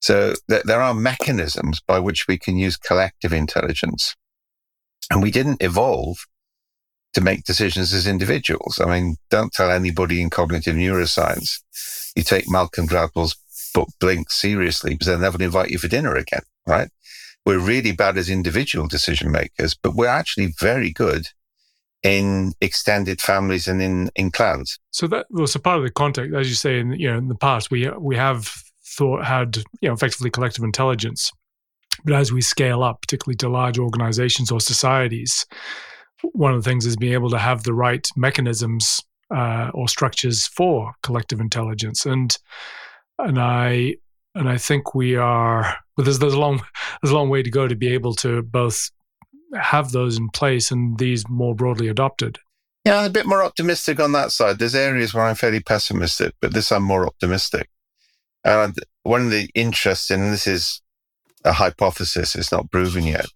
So 0.01 0.35
th- 0.49 0.63
there 0.63 0.81
are 0.81 0.95
mechanisms 0.95 1.81
by 1.81 1.99
which 1.99 2.29
we 2.29 2.39
can 2.39 2.57
use 2.57 2.77
collective 2.77 3.33
intelligence. 3.33 4.15
And 5.11 5.21
we 5.21 5.31
didn't 5.31 5.63
evolve 5.63 6.27
to 7.17 7.21
make 7.21 7.45
decisions 7.45 7.93
as 7.93 8.07
individuals. 8.07 8.81
I 8.81 8.87
mean, 8.87 9.17
don't 9.31 9.53
tell 9.53 9.71
anybody 9.71 10.23
in 10.23 10.31
cognitive 10.31 10.77
neuroscience 10.77 11.61
you 12.17 12.23
take 12.23 12.51
Malcolm 12.51 12.89
Gladwell's 12.89 13.37
book 13.75 13.91
Blink 14.01 14.31
seriously 14.31 14.93
because 14.93 15.07
they'll 15.07 15.19
never 15.19 15.41
invite 15.41 15.71
you 15.71 15.79
for 15.79 15.87
dinner 15.87 16.17
again, 16.17 16.41
right? 16.67 16.89
We're 17.45 17.61
really 17.61 17.93
bad 17.93 18.17
as 18.17 18.29
individual 18.29 18.89
decision 18.89 19.31
makers, 19.31 19.75
but 19.75 19.95
we're 19.95 20.09
actually 20.09 20.55
very 20.59 20.91
good 20.91 21.29
in 22.03 22.55
extended 22.61 23.21
families 23.21 23.69
and 23.69 23.81
in, 23.81 24.11
in 24.17 24.31
clans. 24.31 24.79
So 24.91 25.07
that 25.09 25.27
was 25.31 25.55
a 25.55 25.61
part 25.61 25.79
of 25.79 25.85
the 25.85 25.91
context, 25.91 26.35
as 26.35 26.49
you 26.49 26.55
say, 26.55 26.81
in 26.81 26.93
you 26.93 27.11
know 27.13 27.19
in 27.19 27.29
the 27.29 27.35
past 27.37 27.71
we 27.71 27.89
we 27.99 28.17
have 28.17 28.51
thought 28.85 29.25
had 29.25 29.59
you 29.81 29.89
know 29.89 29.93
effectively 29.93 30.31
collective 30.31 30.65
intelligence, 30.65 31.31
but 32.05 32.15
as 32.15 32.33
we 32.33 32.41
scale 32.41 32.83
up, 32.83 33.03
particularly 33.03 33.37
to 33.37 33.49
large 33.49 33.79
organizations 33.79 34.51
or 34.51 34.61
societies, 34.61 35.47
one 36.33 36.55
of 36.55 36.63
the 36.63 36.69
things 36.69 36.87
is 36.87 36.97
being 36.97 37.13
able 37.13 37.31
to 37.31 37.39
have 37.39 37.63
the 37.63 37.75
right 37.75 38.07
mechanisms 38.17 39.03
uh, 39.31 39.71
or 39.75 39.89
structures 39.89 40.47
for 40.47 40.93
collective 41.03 41.41
intelligence, 41.41 42.07
and 42.07 42.37
and 43.19 43.39
I 43.39 43.97
and 44.35 44.49
I 44.49 44.59
think 44.59 44.95
we 44.95 45.17
are. 45.17 45.77
There's 45.97 46.19
there's 46.19 46.35
a 46.35 46.41
long 46.41 46.63
there's 47.03 47.13
a 47.13 47.17
long 47.17 47.29
way 47.29 47.43
to 47.43 47.51
go 47.51 47.67
to 47.69 47.75
be 47.75 47.89
able 47.95 48.15
to 48.17 48.43
both 48.43 48.91
have 49.55 49.93
those 49.93 50.19
in 50.19 50.29
place 50.31 50.71
and 50.71 50.99
these 50.99 51.29
more 51.29 51.55
broadly 51.55 51.89
adopted. 51.89 52.39
Yeah, 52.85 53.01
I'm 53.01 53.07
a 53.07 53.11
bit 53.11 53.27
more 53.27 53.43
optimistic 53.43 53.99
on 53.99 54.13
that 54.13 54.31
side. 54.31 54.59
There's 54.59 54.75
areas 54.75 55.13
where 55.13 55.25
I'm 55.25 55.35
fairly 55.35 55.61
pessimistic, 55.61 56.35
but 56.41 56.53
this 56.53 56.71
I'm 56.71 56.85
more 56.85 57.07
optimistic. 57.07 57.69
And 58.45 58.77
one 59.03 59.23
of 59.23 59.31
the 59.31 59.49
interesting, 59.55 60.21
and 60.23 60.33
this 60.33 60.47
is 60.47 60.83
a 61.45 61.55
hypothesis, 61.55 62.37
it's 62.37 62.53
not 62.53 62.71
proven 62.71 63.03
yet, 63.03 63.27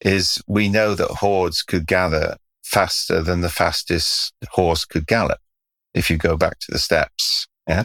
is 0.00 0.42
we 0.46 0.68
know 0.68 0.94
that 0.94 1.08
hordes 1.08 1.62
could 1.62 1.86
gather 1.86 2.36
faster 2.62 3.22
than 3.22 3.40
the 3.40 3.48
fastest 3.48 4.32
horse 4.50 4.84
could 4.84 5.06
gallop 5.06 5.40
if 5.94 6.08
you 6.08 6.16
go 6.16 6.36
back 6.36 6.58
to 6.60 6.70
the 6.70 6.78
steppes, 6.78 7.46
Yeah. 7.68 7.84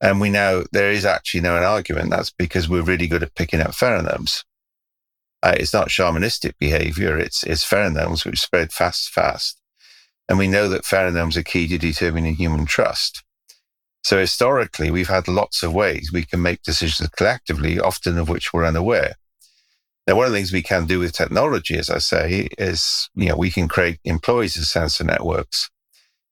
And 0.00 0.20
we 0.20 0.28
know 0.28 0.64
there 0.72 0.90
is 0.90 1.06
actually 1.06 1.40
no 1.40 1.56
argument. 1.56 2.10
That's 2.10 2.30
because 2.30 2.68
we're 2.68 2.82
really 2.82 3.06
good 3.06 3.22
at 3.22 3.34
picking 3.34 3.60
up 3.62 3.70
pheromones. 3.70 4.44
Uh, 5.42 5.54
it's 5.56 5.72
not 5.72 5.88
shamanistic 5.88 6.52
behavior. 6.58 7.18
It's, 7.18 7.42
it's 7.44 7.64
pheromones 7.64 8.26
which 8.26 8.40
spread 8.40 8.72
fast, 8.72 9.10
fast. 9.10 9.58
And 10.28 10.38
we 10.38 10.48
know 10.48 10.68
that 10.68 10.84
pheromones 10.84 11.36
are 11.36 11.42
key 11.42 11.68
to 11.68 11.78
determining 11.78 12.34
human 12.34 12.66
trust. 12.66 13.22
So 14.02 14.18
historically, 14.18 14.90
we've 14.90 15.08
had 15.08 15.28
lots 15.28 15.62
of 15.62 15.72
ways 15.72 16.10
we 16.12 16.24
can 16.24 16.42
make 16.42 16.62
decisions 16.62 17.08
collectively, 17.10 17.80
often 17.80 18.18
of 18.18 18.28
which 18.28 18.52
we're 18.52 18.66
unaware. 18.66 19.14
Now, 20.06 20.16
one 20.16 20.26
of 20.26 20.32
the 20.32 20.38
things 20.38 20.52
we 20.52 20.62
can 20.62 20.84
do 20.86 20.98
with 20.98 21.12
technology, 21.12 21.78
as 21.78 21.88
I 21.88 21.98
say, 21.98 22.48
is, 22.58 23.08
you 23.14 23.28
know, 23.28 23.36
we 23.36 23.50
can 23.50 23.68
create 23.68 24.00
employees 24.04 24.56
as 24.58 24.70
sensor 24.70 25.04
networks. 25.04 25.70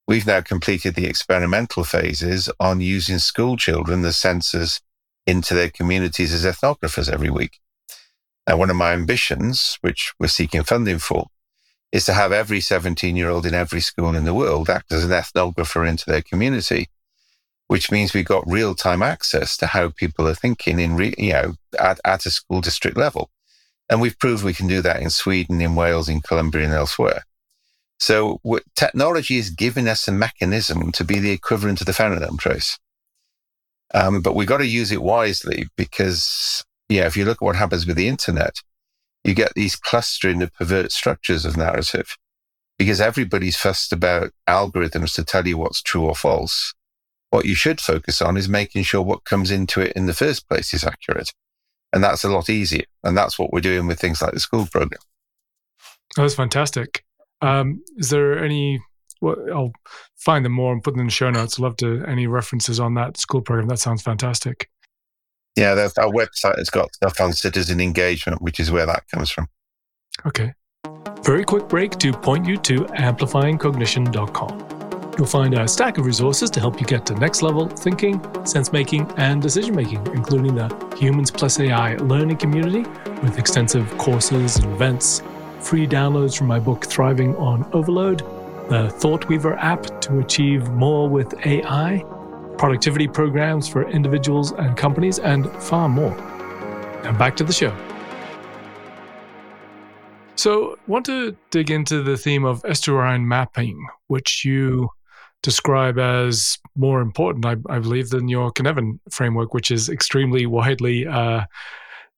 We've 0.07 0.26
now 0.26 0.43
completed 0.43 0.95
the 0.95 1.07
experimental 1.07 1.85
phases 1.85 2.50
on 2.61 2.83
using 2.83 3.19
school 3.19 3.57
children 3.57 4.05
as 4.05 4.17
sensors 4.17 4.81
into 5.26 5.55
their 5.55 5.71
communities 5.71 6.35
as 6.35 6.45
ethnographers 6.45 7.11
every 7.11 7.31
week. 7.31 7.61
Now, 8.47 8.59
one 8.59 8.69
of 8.69 8.76
my 8.76 8.93
ambitions, 8.93 9.79
which 9.81 10.12
we're 10.19 10.26
seeking 10.26 10.64
funding 10.64 10.99
for, 10.99 11.29
is 11.93 12.05
to 12.07 12.12
have 12.12 12.33
every 12.33 12.61
17 12.61 13.17
year 13.17 13.31
old 13.31 13.47
in 13.47 13.55
every 13.55 13.81
school 13.81 14.14
in 14.14 14.25
the 14.25 14.35
world 14.35 14.69
act 14.69 14.93
as 14.93 15.05
an 15.05 15.11
ethnographer 15.11 15.88
into 15.88 16.05
their 16.07 16.23
community, 16.23 16.88
which 17.69 17.91
means 17.91 18.12
we've 18.12 18.25
got 18.25 18.45
real 18.47 18.75
time 18.75 19.02
access 19.02 19.57
to 19.57 19.69
how 19.69 19.91
people 19.91 20.26
are 20.26 20.35
thinking 20.35 20.81
in, 20.81 20.97
re, 20.97 21.14
you 21.17 21.33
know, 21.33 21.55
at, 21.79 22.00
at 22.05 22.26
a 22.26 22.31
school 22.31 22.61
district 22.61 22.97
level. 22.97 23.31
And 23.88 24.00
we've 24.00 24.18
proved 24.18 24.44
we 24.44 24.54
can 24.54 24.68
do 24.68 24.80
that 24.82 25.00
in 25.00 25.10
Sweden, 25.10 25.60
in 25.60 25.74
Wales, 25.74 26.08
in 26.08 26.20
Colombia, 26.20 26.64
and 26.64 26.72
elsewhere. 26.72 27.24
So 27.98 28.40
technology 28.74 29.36
is 29.36 29.50
giving 29.50 29.86
us 29.86 30.08
a 30.08 30.12
mechanism 30.12 30.90
to 30.92 31.04
be 31.04 31.18
the 31.18 31.30
equivalent 31.30 31.80
of 31.80 31.86
the 31.86 31.92
pheromone 31.92 32.38
trace. 32.38 32.78
Um, 33.94 34.22
but 34.22 34.34
we've 34.34 34.48
got 34.48 34.58
to 34.58 34.66
use 34.66 34.90
it 34.90 35.02
wisely 35.02 35.66
because, 35.76 36.64
yeah, 36.88 37.06
if 37.06 37.16
you 37.16 37.24
look 37.24 37.38
at 37.40 37.44
what 37.44 37.56
happens 37.56 37.86
with 37.86 37.96
the 37.96 38.08
internet, 38.08 38.56
you 39.24 39.34
get 39.34 39.52
these 39.54 39.76
clustering 39.76 40.42
of 40.42 40.52
pervert 40.54 40.90
structures 40.90 41.44
of 41.44 41.56
narrative 41.56 42.16
because 42.78 43.00
everybody's 43.00 43.56
fussed 43.56 43.92
about 43.92 44.32
algorithms 44.48 45.14
to 45.14 45.24
tell 45.24 45.46
you 45.46 45.56
what's 45.56 45.82
true 45.82 46.04
or 46.04 46.16
false. 46.16 46.74
What 47.30 47.44
you 47.44 47.54
should 47.54 47.80
focus 47.80 48.20
on 48.20 48.36
is 48.36 48.48
making 48.48 48.82
sure 48.82 49.02
what 49.02 49.24
comes 49.24 49.50
into 49.50 49.80
it 49.80 49.92
in 49.92 50.06
the 50.06 50.14
first 50.14 50.48
place 50.48 50.74
is 50.74 50.84
accurate. 50.84 51.32
And 51.92 52.02
that's 52.02 52.25
a 52.25 52.28
lot 52.28 52.49
easier. 52.49 52.84
And 53.04 53.16
that's 53.16 53.38
what 53.38 53.52
we're 53.52 53.61
doing 53.61 53.87
with 53.87 54.00
things 54.00 54.22
like 54.22 54.32
the 54.32 54.40
school 54.40 54.66
program. 54.66 55.00
Oh, 56.18 56.22
that's 56.22 56.34
fantastic. 56.34 57.04
Um, 57.40 57.82
is 57.96 58.11
there 58.11 58.42
any? 58.42 58.80
Well, 59.20 59.37
I'll 59.52 59.72
find 60.16 60.44
them 60.44 60.52
more 60.52 60.72
and 60.72 60.82
put 60.82 60.94
them 60.94 61.00
in 61.00 61.06
the 61.06 61.12
show 61.12 61.30
notes. 61.30 61.58
Love 61.58 61.76
to 61.78 62.04
any 62.06 62.26
references 62.26 62.80
on 62.80 62.94
that 62.94 63.16
school 63.16 63.40
program. 63.40 63.68
That 63.68 63.78
sounds 63.78 64.02
fantastic. 64.02 64.68
Yeah, 65.56 65.72
our 65.99 66.11
website 66.11 66.56
has 66.58 66.70
got 66.70 66.94
stuff 66.94 67.20
on 67.20 67.32
citizen 67.32 67.80
engagement, 67.80 68.40
which 68.40 68.58
is 68.58 68.70
where 68.70 68.87
that 68.87 69.04
comes 69.08 69.30
from. 69.30 69.49
Okay. 70.26 70.54
Very 71.22 71.44
quick 71.44 71.68
break 71.68 71.99
to 71.99 72.12
point 72.12 72.46
you 72.46 72.56
to 72.58 72.80
amplifyingcognition.com. 72.80 74.72
You'll 75.19 75.26
find 75.26 75.52
a 75.52 75.69
stack 75.69 75.99
of 75.99 76.07
resources 76.07 76.49
to 76.50 76.61
help 76.61 76.81
you 76.81 76.87
get 76.87 77.04
to 77.07 77.14
next 77.14 77.42
level 77.42 77.69
thinking, 77.69 78.19
sense 78.47 78.73
making, 78.73 79.11
and 79.19 79.42
decision 79.42 79.76
making, 79.76 80.07
including 80.09 80.54
the 80.54 80.69
Humans 80.97 81.31
Plus 81.31 81.61
AI 81.61 81.97
learning 81.97 82.38
community 82.38 82.88
with 83.23 83.38
extensive 83.38 83.87
courses 83.99 84.57
and 84.57 84.73
events, 84.73 85.23
free 85.61 85.87
downloads 85.87 86.37
from 86.37 86.47
my 86.47 86.59
book 86.59 86.87
Thriving 86.87 87.37
on 87.37 87.69
Overload, 87.75 88.21
the 88.71 88.88
ThoughtWeaver 89.00 89.59
app 89.59 90.00
to 90.00 90.21
achieve 90.21 90.71
more 90.71 91.07
with 91.11 91.35
AI, 91.45 92.02
productivity 92.57 93.07
programs 93.07 93.69
for 93.69 93.87
individuals 93.90 94.52
and 94.52 94.78
companies, 94.78 95.19
and 95.19 95.47
far 95.62 95.90
more. 95.90 96.16
Now 97.04 97.12
back 97.19 97.37
to 97.37 97.45
the 97.45 97.52
show. 97.52 97.76
So, 100.37 100.78
want 100.87 101.04
to 101.07 101.37
dig 101.50 101.71
into 101.71 102.02
the 102.02 102.16
theme 102.16 102.45
of 102.47 102.62
estuarine 102.62 103.25
mapping, 103.25 103.87
which 104.07 104.45
you 104.45 104.88
describe 105.42 105.99
as 105.99 106.58
more 106.76 107.00
important, 107.00 107.44
I, 107.44 107.56
I 107.68 107.78
believe, 107.78 108.11
than 108.11 108.28
your 108.28 108.52
Cynefin 108.52 108.99
framework, 109.11 109.54
which 109.54 109.70
is 109.70 109.88
extremely 109.88 110.46
widely 110.46 111.06
uh, 111.06 111.42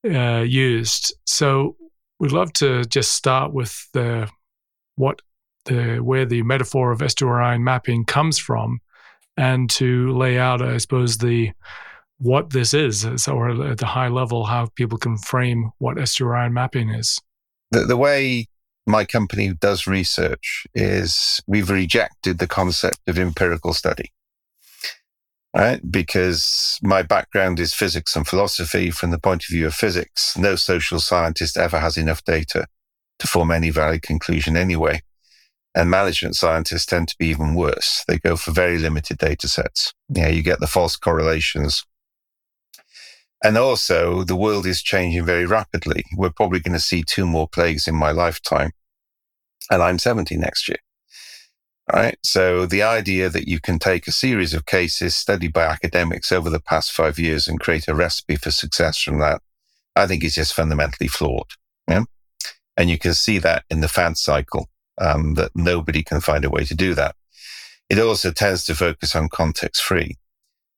uh, 0.07 0.45
used. 0.47 1.15
So 1.27 1.77
we'd 2.19 2.33
love 2.33 2.53
to 2.55 2.85
just 2.85 3.13
start 3.13 3.53
with 3.53 3.89
the 3.93 4.29
what 4.97 5.21
the 5.65 5.99
where 5.99 6.27
the 6.27 6.43
metaphor 6.43 6.93
of 6.93 7.01
estuarine 7.01 7.63
mapping 7.63 8.05
comes 8.05 8.39
from, 8.39 8.81
and 9.37 9.69
to 9.71 10.17
lay 10.17 10.39
out, 10.39 10.63
I 10.63 10.79
suppose, 10.79 11.19
the 11.19 11.53
what 12.19 12.51
this 12.51 12.75
is, 12.75 13.05
or 13.27 13.71
at 13.71 13.79
the 13.79 13.87
high 13.87 14.09
level, 14.09 14.45
how 14.45 14.69
people 14.77 14.99
can 14.99 15.17
frame 15.17 15.71
what 15.79 15.97
estuarine 15.97 16.53
mapping 16.53 16.91
is. 16.91 17.19
The, 17.71 17.81
the 17.81 17.97
way 17.97 18.49
my 18.87 19.05
company 19.05 19.53
does 19.53 19.87
research 19.87 20.67
is 20.75 21.41
we've 21.47 21.71
rejected 21.71 22.39
the 22.39 22.47
concept 22.47 22.99
of 23.07 23.19
empirical 23.19 23.73
study. 23.73 24.13
Right? 25.57 25.81
Because 25.89 26.79
my 26.83 27.03
background 27.03 27.61
is 27.61 27.73
physics 27.73 28.17
and 28.17 28.27
philosophy. 28.27 28.91
From 28.91 29.13
the 29.13 29.21
point 29.21 29.45
of 29.45 29.51
view 29.51 29.67
of 29.67 29.75
physics, 29.75 30.37
no 30.37 30.57
social 30.57 30.99
scientist 30.99 31.57
ever 31.57 31.79
has 31.79 31.97
enough 31.97 32.25
data 32.25 32.67
to 33.21 33.27
form 33.27 33.53
any 33.53 33.71
valid 33.71 34.03
conclusion 34.03 34.57
anyway. 34.57 35.01
And 35.77 35.91
management 35.91 36.37
scientists 36.37 36.87
tend 36.87 37.09
to 37.09 37.17
be 37.19 37.27
even 37.29 37.55
worse. 37.55 38.05
They 38.07 38.19
go 38.19 38.37
for 38.37 38.51
very 38.51 38.79
limited 38.79 39.19
data 39.19 39.49
sets. 39.49 39.93
Yeah, 40.09 40.29
you 40.29 40.43
get 40.43 40.61
the 40.61 40.67
false 40.67 40.97
correlations. 40.97 41.85
And 43.45 43.59
also, 43.59 44.25
the 44.25 44.35
world 44.35 44.65
is 44.65 44.83
changing 44.83 45.27
very 45.27 45.45
rapidly. 45.45 46.03
We're 46.17 46.31
probably 46.31 46.61
going 46.61 46.73
to 46.73 46.81
see 46.81 47.03
two 47.03 47.27
more 47.27 47.47
plagues 47.47 47.87
in 47.87 47.95
my 47.95 48.11
lifetime. 48.11 48.71
And 49.71 49.83
I'm 49.83 49.99
70 49.99 50.39
next 50.39 50.67
year. 50.67 50.79
Right. 51.93 52.17
So 52.23 52.65
the 52.65 52.83
idea 52.83 53.29
that 53.29 53.47
you 53.47 53.61
can 53.61 53.79
take 53.79 54.09
a 54.09 54.13
series 54.13 54.55
of 54.55 54.65
cases 54.65 55.15
studied 55.15 55.53
by 55.53 55.65
academics 55.65 56.33
over 56.33 56.49
the 56.49 56.61
past 56.61 56.91
five 56.93 57.19
years 57.19 57.47
and 57.47 57.61
create 57.61 57.87
a 57.87 57.95
recipe 57.95 58.37
for 58.37 58.51
success 58.51 58.99
from 58.99 59.19
that, 59.19 59.43
I 59.95 60.07
think 60.07 60.25
is 60.25 60.35
just 60.35 60.55
fundamentally 60.55 61.09
flawed. 61.09 61.51
Yeah. 61.87 62.05
And 62.79 62.89
you 62.89 62.99
can 62.99 63.13
see 63.13 63.37
that 63.39 63.65
in 63.69 63.83
the 63.83 63.89
fad 63.89 64.17
cycle 64.17 64.71
um, 64.99 65.35
that 65.35 65.51
nobody 65.55 66.03
can 66.03 66.23
find 66.23 66.47
a 66.47 66.51
way 66.51 66.65
to 66.65 66.75
do 66.75 66.95
that. 66.95 67.15
It 67.91 67.99
also 67.99 68.31
tends 68.31 68.65
to 68.65 68.75
focus 68.75 69.15
on 69.15 69.29
context 69.29 69.83
free. 69.83 70.17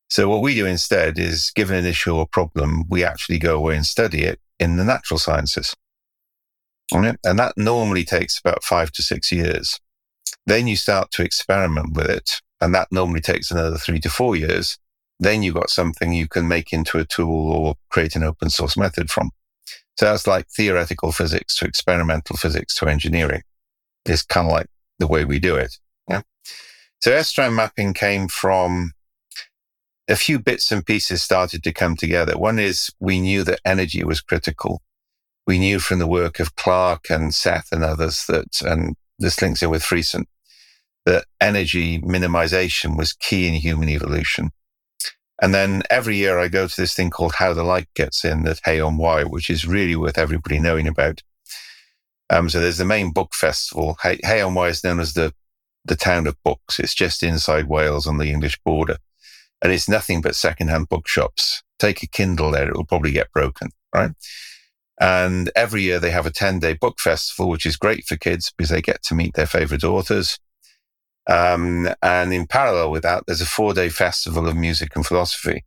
So 0.08 0.28
what 0.28 0.42
we 0.42 0.54
do 0.54 0.66
instead 0.66 1.18
is 1.18 1.50
given 1.54 1.76
an 1.76 1.86
issue 1.86 2.14
or 2.14 2.26
problem, 2.26 2.84
we 2.88 3.04
actually 3.04 3.38
go 3.38 3.56
away 3.56 3.76
and 3.76 3.84
study 3.84 4.22
it 4.22 4.40
in 4.58 4.76
the 4.76 4.84
natural 4.84 5.18
sciences. 5.18 5.75
And 6.92 7.18
that 7.25 7.54
normally 7.56 8.04
takes 8.04 8.38
about 8.38 8.62
five 8.62 8.92
to 8.92 9.02
six 9.02 9.32
years. 9.32 9.80
Then 10.46 10.68
you 10.68 10.76
start 10.76 11.10
to 11.12 11.25
experiment 11.25 11.96
with 11.96 12.08
it. 12.08 12.40
And 12.60 12.75
that 12.75 12.88
normally 12.92 13.20
takes 13.20 13.50
another 13.50 13.76
three 13.76 13.98
to 14.00 14.08
four 14.08 14.36
years. 14.36 14.78
Then 15.18 15.42
you've 15.42 15.56
got 15.56 15.70
something 15.70 16.12
you 16.12 16.28
can 16.28 16.46
make 16.46 16.72
into 16.72 16.98
a 16.98 17.04
tool 17.04 17.50
or 17.52 17.75
create 17.90 18.14
an 18.14 18.22
open 18.22 18.50
source 18.50 18.76
method 18.76 19.10
from. 19.10 19.30
So 19.98 20.06
that's 20.06 20.26
like 20.26 20.46
theoretical 20.48 21.10
physics 21.10 21.56
to 21.56 21.64
experimental 21.64 22.36
physics 22.36 22.75
to 22.76 22.86
engineering 22.86 23.42
It's 24.04 24.22
kind 24.22 24.46
of 24.46 24.52
like 24.52 24.66
the 24.98 25.06
way 25.06 25.25
we 25.25 25.38
do 25.38 25.56
it. 25.56 25.76
Yeah. 26.08 26.22
So 27.00 27.12
S-strand 27.12 27.56
mapping 27.56 27.92
came 27.92 28.28
from 28.28 28.92
a 30.08 30.16
few 30.16 30.38
bits 30.38 30.70
and 30.70 30.86
pieces 30.86 31.22
started 31.22 31.62
to 31.64 31.72
come 31.72 31.96
together. 31.96 32.38
One 32.38 32.58
is 32.58 32.90
we 33.00 33.20
knew 33.20 33.42
that 33.44 33.60
energy 33.64 34.04
was 34.04 34.20
critical. 34.20 34.82
We 35.46 35.58
knew 35.58 35.78
from 35.78 35.98
the 35.98 36.06
work 36.06 36.40
of 36.40 36.56
Clark 36.56 37.10
and 37.10 37.34
Seth 37.34 37.68
and 37.72 37.84
others 37.84 38.25
that, 38.28 38.60
and 38.62 38.96
this 39.18 39.40
links 39.40 39.62
in 39.62 39.70
with 39.70 39.82
Friston, 39.82 40.26
that 41.04 41.25
energy 41.40 42.00
minimization 42.00 42.96
was 42.96 43.12
key 43.12 43.48
in 43.48 43.54
human 43.54 43.88
evolution. 43.88 44.50
And 45.40 45.54
then 45.54 45.82
every 45.90 46.16
year 46.16 46.38
I 46.38 46.48
go 46.48 46.66
to 46.66 46.76
this 46.76 46.94
thing 46.94 47.10
called 47.10 47.34
How 47.34 47.52
the 47.52 47.62
Light 47.62 47.88
Gets 47.94 48.25
In 48.25 48.46
at 48.48 48.60
Hay 48.64 48.80
on 48.80 48.96
Wye, 48.96 49.25
which 49.25 49.50
is 49.50 49.66
really 49.66 49.94
worth 49.94 50.18
everybody 50.18 50.58
knowing 50.58 50.88
about. 50.88 51.22
Um, 52.30 52.48
so 52.48 52.58
there's 52.58 52.78
the 52.78 52.84
main 52.84 53.12
book 53.12 53.34
festival. 53.34 53.98
Hay, 54.02 54.18
Hay 54.25 54.40
on 54.40 54.54
Wye 54.54 54.68
is 54.68 54.82
known 54.82 54.98
as 54.98 55.12
the, 55.12 55.32
the 55.84 55.94
town 55.94 56.26
of 56.26 56.42
books. 56.42 56.80
It's 56.80 56.94
just 56.94 57.22
inside 57.22 57.68
Wales 57.68 58.06
on 58.06 58.18
the 58.18 58.30
English 58.30 58.58
border. 58.64 58.96
And 59.62 59.72
it's 59.72 59.88
nothing 59.88 60.20
but 60.20 60.34
secondhand 60.34 60.88
bookshops. 60.88 61.62
Take 61.78 62.02
a 62.02 62.06
Kindle 62.06 62.50
there, 62.50 62.68
it 62.68 62.76
will 62.76 62.84
probably 62.84 63.12
get 63.12 63.32
broken, 63.32 63.70
right? 63.94 64.12
And 65.00 65.50
every 65.54 65.82
year 65.82 65.98
they 65.98 66.10
have 66.10 66.26
a 66.26 66.30
10 66.30 66.58
day 66.58 66.75
book 66.75 66.98
festival, 66.98 67.50
which 67.50 67.66
is 67.66 67.76
great 67.76 68.04
for 68.04 68.16
kids 68.16 68.52
because 68.56 68.70
they 68.70 68.80
get 68.80 69.02
to 69.04 69.14
meet 69.14 69.34
their 69.34 69.46
favorite 69.46 69.84
authors. 69.84 70.38
Um, 71.28 71.88
and 72.02 72.32
in 72.32 72.46
parallel 72.46 72.90
with 72.90 73.02
that, 73.02 73.25
there's 73.26 73.40
a 73.40 73.46
four 73.46 73.75
day 73.75 73.88
festival 73.88 74.48
of 74.48 74.56
music 74.56 74.94
and 74.94 75.04
philosophy, 75.04 75.64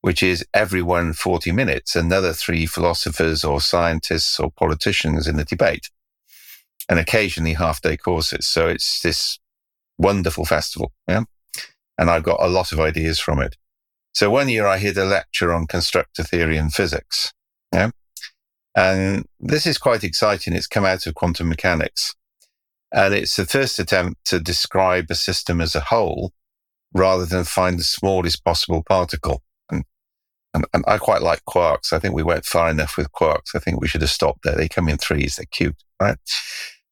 which 0.00 0.22
is 0.22 0.46
every 0.54 0.82
one 0.82 1.12
40 1.12 1.52
minutes, 1.52 1.96
another 1.96 2.32
three 2.32 2.66
philosophers 2.66 3.44
or 3.44 3.60
scientists 3.60 4.38
or 4.40 4.50
politicians 4.50 5.26
in 5.26 5.36
the 5.36 5.44
debate 5.44 5.90
and 6.88 6.98
occasionally 6.98 7.54
half 7.54 7.80
day 7.80 7.96
courses. 7.96 8.46
So 8.46 8.68
it's 8.68 9.00
this 9.02 9.38
wonderful 9.98 10.44
festival. 10.44 10.92
Yeah. 11.08 11.24
And 11.98 12.10
I've 12.10 12.22
got 12.22 12.40
a 12.40 12.48
lot 12.48 12.72
of 12.72 12.80
ideas 12.80 13.20
from 13.20 13.40
it. 13.40 13.56
So 14.14 14.30
one 14.30 14.48
year 14.48 14.66
I 14.66 14.78
did 14.78 14.98
a 14.98 15.04
lecture 15.04 15.52
on 15.52 15.66
constructor 15.66 16.22
theory 16.22 16.56
and 16.56 16.72
physics. 16.72 17.32
Yeah. 17.72 17.90
And 18.74 19.26
this 19.40 19.66
is 19.66 19.78
quite 19.78 20.04
exciting. 20.04 20.54
It's 20.54 20.66
come 20.66 20.84
out 20.84 21.06
of 21.06 21.14
quantum 21.14 21.48
mechanics. 21.48 22.14
And 22.92 23.14
it's 23.14 23.36
the 23.36 23.46
first 23.46 23.78
attempt 23.78 24.24
to 24.26 24.38
describe 24.38 25.06
a 25.10 25.14
system 25.14 25.60
as 25.60 25.74
a 25.74 25.80
whole 25.80 26.32
rather 26.94 27.24
than 27.24 27.44
find 27.44 27.78
the 27.78 27.84
smallest 27.84 28.44
possible 28.44 28.82
particle. 28.82 29.42
And, 29.70 29.84
and, 30.52 30.66
and, 30.74 30.84
I 30.86 30.98
quite 30.98 31.22
like 31.22 31.42
quarks. 31.46 31.92
I 31.92 31.98
think 31.98 32.14
we 32.14 32.22
went 32.22 32.44
far 32.44 32.70
enough 32.70 32.98
with 32.98 33.12
quarks. 33.12 33.54
I 33.54 33.58
think 33.58 33.80
we 33.80 33.88
should 33.88 34.02
have 34.02 34.10
stopped 34.10 34.40
there. 34.44 34.56
They 34.56 34.68
come 34.68 34.88
in 34.88 34.98
threes. 34.98 35.36
They're 35.36 35.46
cute, 35.50 35.82
right? 36.00 36.18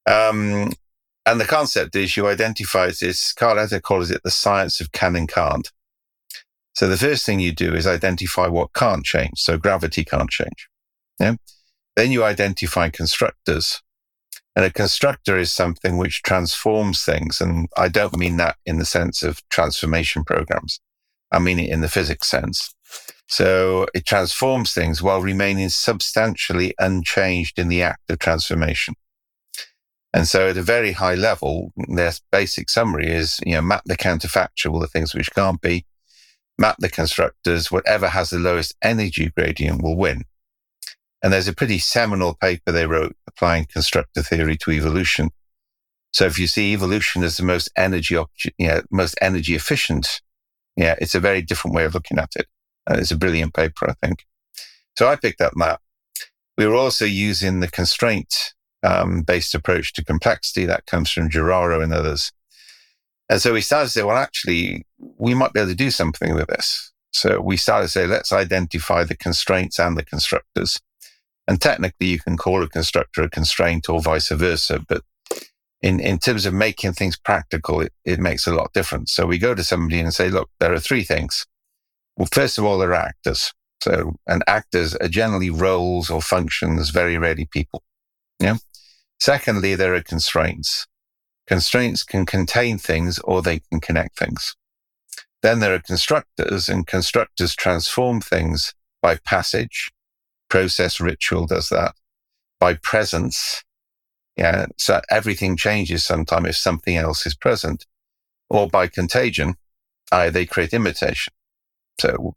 Um, 0.08 0.72
and 1.26 1.40
the 1.40 1.44
concept 1.44 1.94
is 1.94 2.16
you 2.16 2.26
identify 2.26 2.86
this, 2.88 3.34
Chiara 3.34 3.66
Marletto 3.66 3.82
calls 3.82 4.10
it 4.10 4.22
the 4.24 4.30
science 4.30 4.80
of 4.80 4.92
can 4.92 5.16
and 5.16 5.28
can't. 5.28 5.70
So 6.72 6.88
the 6.88 6.96
first 6.96 7.26
thing 7.26 7.40
you 7.40 7.52
do 7.52 7.74
is 7.74 7.86
identify 7.86 8.46
what 8.46 8.72
can't 8.72 9.04
change. 9.04 9.32
So 9.36 9.58
gravity 9.58 10.04
can't 10.04 10.30
change. 10.30 10.68
Yeah. 11.18 11.34
Then 11.96 12.10
you 12.10 12.24
identify 12.24 12.88
constructors. 12.88 13.82
And 14.56 14.64
a 14.64 14.70
constructor 14.70 15.36
is 15.36 15.52
something 15.52 15.98
which 15.98 16.22
transforms 16.22 17.04
things. 17.04 17.40
And 17.40 17.68
I 17.76 17.88
don't 17.88 18.16
mean 18.16 18.36
that 18.38 18.56
in 18.64 18.78
the 18.78 18.84
sense 18.84 19.22
of 19.22 19.46
transformation 19.50 20.24
programs. 20.24 20.80
I 21.30 21.38
mean 21.38 21.58
it 21.58 21.70
in 21.70 21.80
the 21.82 21.88
physics 21.88 22.28
sense. 22.28 22.74
So 23.26 23.86
it 23.94 24.06
transforms 24.06 24.72
things 24.72 25.02
while 25.02 25.20
remaining 25.20 25.68
substantially 25.68 26.74
unchanged 26.78 27.58
in 27.58 27.68
the 27.68 27.82
act 27.82 28.10
of 28.10 28.18
transformation. 28.18 28.94
And 30.12 30.26
so 30.26 30.48
at 30.48 30.56
a 30.56 30.62
very 30.62 30.92
high 30.92 31.14
level, 31.14 31.72
their 31.88 32.12
basic 32.32 32.68
summary 32.68 33.10
is, 33.10 33.38
you 33.46 33.54
know, 33.54 33.62
map 33.62 33.82
the 33.86 33.96
counterfactual, 33.96 34.80
the 34.80 34.88
things 34.88 35.14
which 35.14 35.32
can't 35.32 35.60
be, 35.60 35.86
map 36.58 36.76
the 36.80 36.88
constructors, 36.88 37.70
whatever 37.70 38.08
has 38.08 38.30
the 38.30 38.38
lowest 38.38 38.74
energy 38.82 39.32
gradient 39.36 39.82
will 39.82 39.96
win. 39.96 40.24
And 41.22 41.32
there's 41.32 41.48
a 41.48 41.54
pretty 41.54 41.78
seminal 41.78 42.34
paper 42.34 42.72
they 42.72 42.86
wrote 42.86 43.14
applying 43.26 43.66
constructor 43.66 44.22
theory 44.22 44.56
to 44.58 44.70
evolution. 44.72 45.30
So 46.12 46.26
if 46.26 46.38
you 46.38 46.48
see 46.48 46.72
evolution 46.72 47.22
as 47.22 47.36
the 47.36 47.44
most 47.44 47.70
energy, 47.76 48.14
you 48.14 48.66
know, 48.66 48.82
most 48.90 49.16
energy 49.20 49.54
efficient, 49.54 50.22
yeah, 50.76 50.96
it's 51.00 51.14
a 51.14 51.20
very 51.20 51.42
different 51.42 51.76
way 51.76 51.84
of 51.84 51.94
looking 51.94 52.18
at 52.18 52.32
it. 52.36 52.46
And 52.86 52.98
it's 52.98 53.12
a 53.12 53.16
brilliant 53.16 53.54
paper, 53.54 53.88
I 53.88 53.94
think. 54.04 54.24
So 54.96 55.06
I 55.06 55.16
picked 55.16 55.40
up 55.40 55.52
that. 55.56 55.80
We 56.58 56.66
were 56.66 56.74
also 56.74 57.04
using 57.04 57.60
the 57.60 57.68
constraint 57.68 58.54
um, 58.82 59.22
based 59.22 59.54
approach 59.54 59.92
to 59.94 60.04
complexity 60.04 60.64
that 60.66 60.86
comes 60.86 61.10
from 61.10 61.28
Juarrero 61.28 61.82
and 61.82 61.92
others. 61.92 62.32
And 63.28 63.40
so 63.40 63.52
we 63.52 63.60
started 63.60 63.86
to 63.86 63.92
say, 63.92 64.02
well, 64.02 64.16
actually, 64.16 64.84
we 64.98 65.34
might 65.34 65.52
be 65.52 65.60
able 65.60 65.70
to 65.70 65.76
do 65.76 65.90
something 65.90 66.34
with 66.34 66.48
this. 66.48 66.92
So 67.12 67.40
we 67.40 67.56
started 67.56 67.86
to 67.86 67.92
say, 67.92 68.06
let's 68.06 68.32
identify 68.32 69.04
the 69.04 69.16
constraints 69.16 69.78
and 69.78 69.96
the 69.96 70.04
constructors. 70.04 70.80
And 71.46 71.60
technically, 71.60 72.08
you 72.08 72.20
can 72.20 72.36
call 72.36 72.62
a 72.62 72.68
constructor 72.68 73.22
a 73.22 73.30
constraint 73.30 73.88
or 73.88 74.00
vice 74.00 74.28
versa. 74.30 74.84
But 74.88 75.02
in, 75.82 76.00
in 76.00 76.18
terms 76.18 76.46
of 76.46 76.54
making 76.54 76.92
things 76.92 77.16
practical, 77.16 77.80
it, 77.80 77.92
it 78.04 78.20
makes 78.20 78.46
a 78.46 78.54
lot 78.54 78.66
of 78.66 78.72
difference. 78.72 79.12
So 79.12 79.26
we 79.26 79.38
go 79.38 79.54
to 79.54 79.64
somebody 79.64 80.00
and 80.00 80.12
say, 80.12 80.28
look, 80.28 80.50
there 80.58 80.72
are 80.72 80.80
three 80.80 81.04
things. 81.04 81.46
Well, 82.16 82.28
first 82.32 82.58
of 82.58 82.64
all, 82.64 82.78
they're 82.78 82.94
actors. 82.94 83.52
So, 83.82 84.16
and 84.26 84.44
actors 84.46 84.94
are 84.96 85.08
generally 85.08 85.50
roles 85.50 86.10
or 86.10 86.20
functions, 86.20 86.90
very 86.90 87.16
rarely 87.16 87.46
people. 87.46 87.82
Yeah. 88.38 88.56
Secondly, 89.20 89.74
there 89.74 89.94
are 89.94 90.02
constraints. 90.02 90.86
Constraints 91.46 92.02
can 92.02 92.24
contain 92.26 92.78
things 92.78 93.18
or 93.20 93.42
they 93.42 93.60
can 93.70 93.80
connect 93.80 94.18
things. 94.18 94.56
Then 95.42 95.60
there 95.60 95.74
are 95.74 95.80
constructors 95.80 96.68
and 96.68 96.86
constructors 96.86 97.54
transform 97.54 98.20
things 98.20 98.74
by 99.02 99.16
passage, 99.16 99.90
process 100.48 101.00
ritual 101.00 101.46
does 101.46 101.68
that 101.68 101.94
by 102.58 102.74
presence. 102.74 103.64
Yeah. 104.36 104.66
So 104.76 105.00
everything 105.10 105.56
changes 105.56 106.04
sometime 106.04 106.46
if 106.46 106.56
something 106.56 106.96
else 106.96 107.26
is 107.26 107.34
present 107.34 107.86
or 108.48 108.68
by 108.68 108.86
contagion. 108.86 109.54
They 110.10 110.46
create 110.46 110.74
imitation. 110.74 111.32
So, 112.00 112.34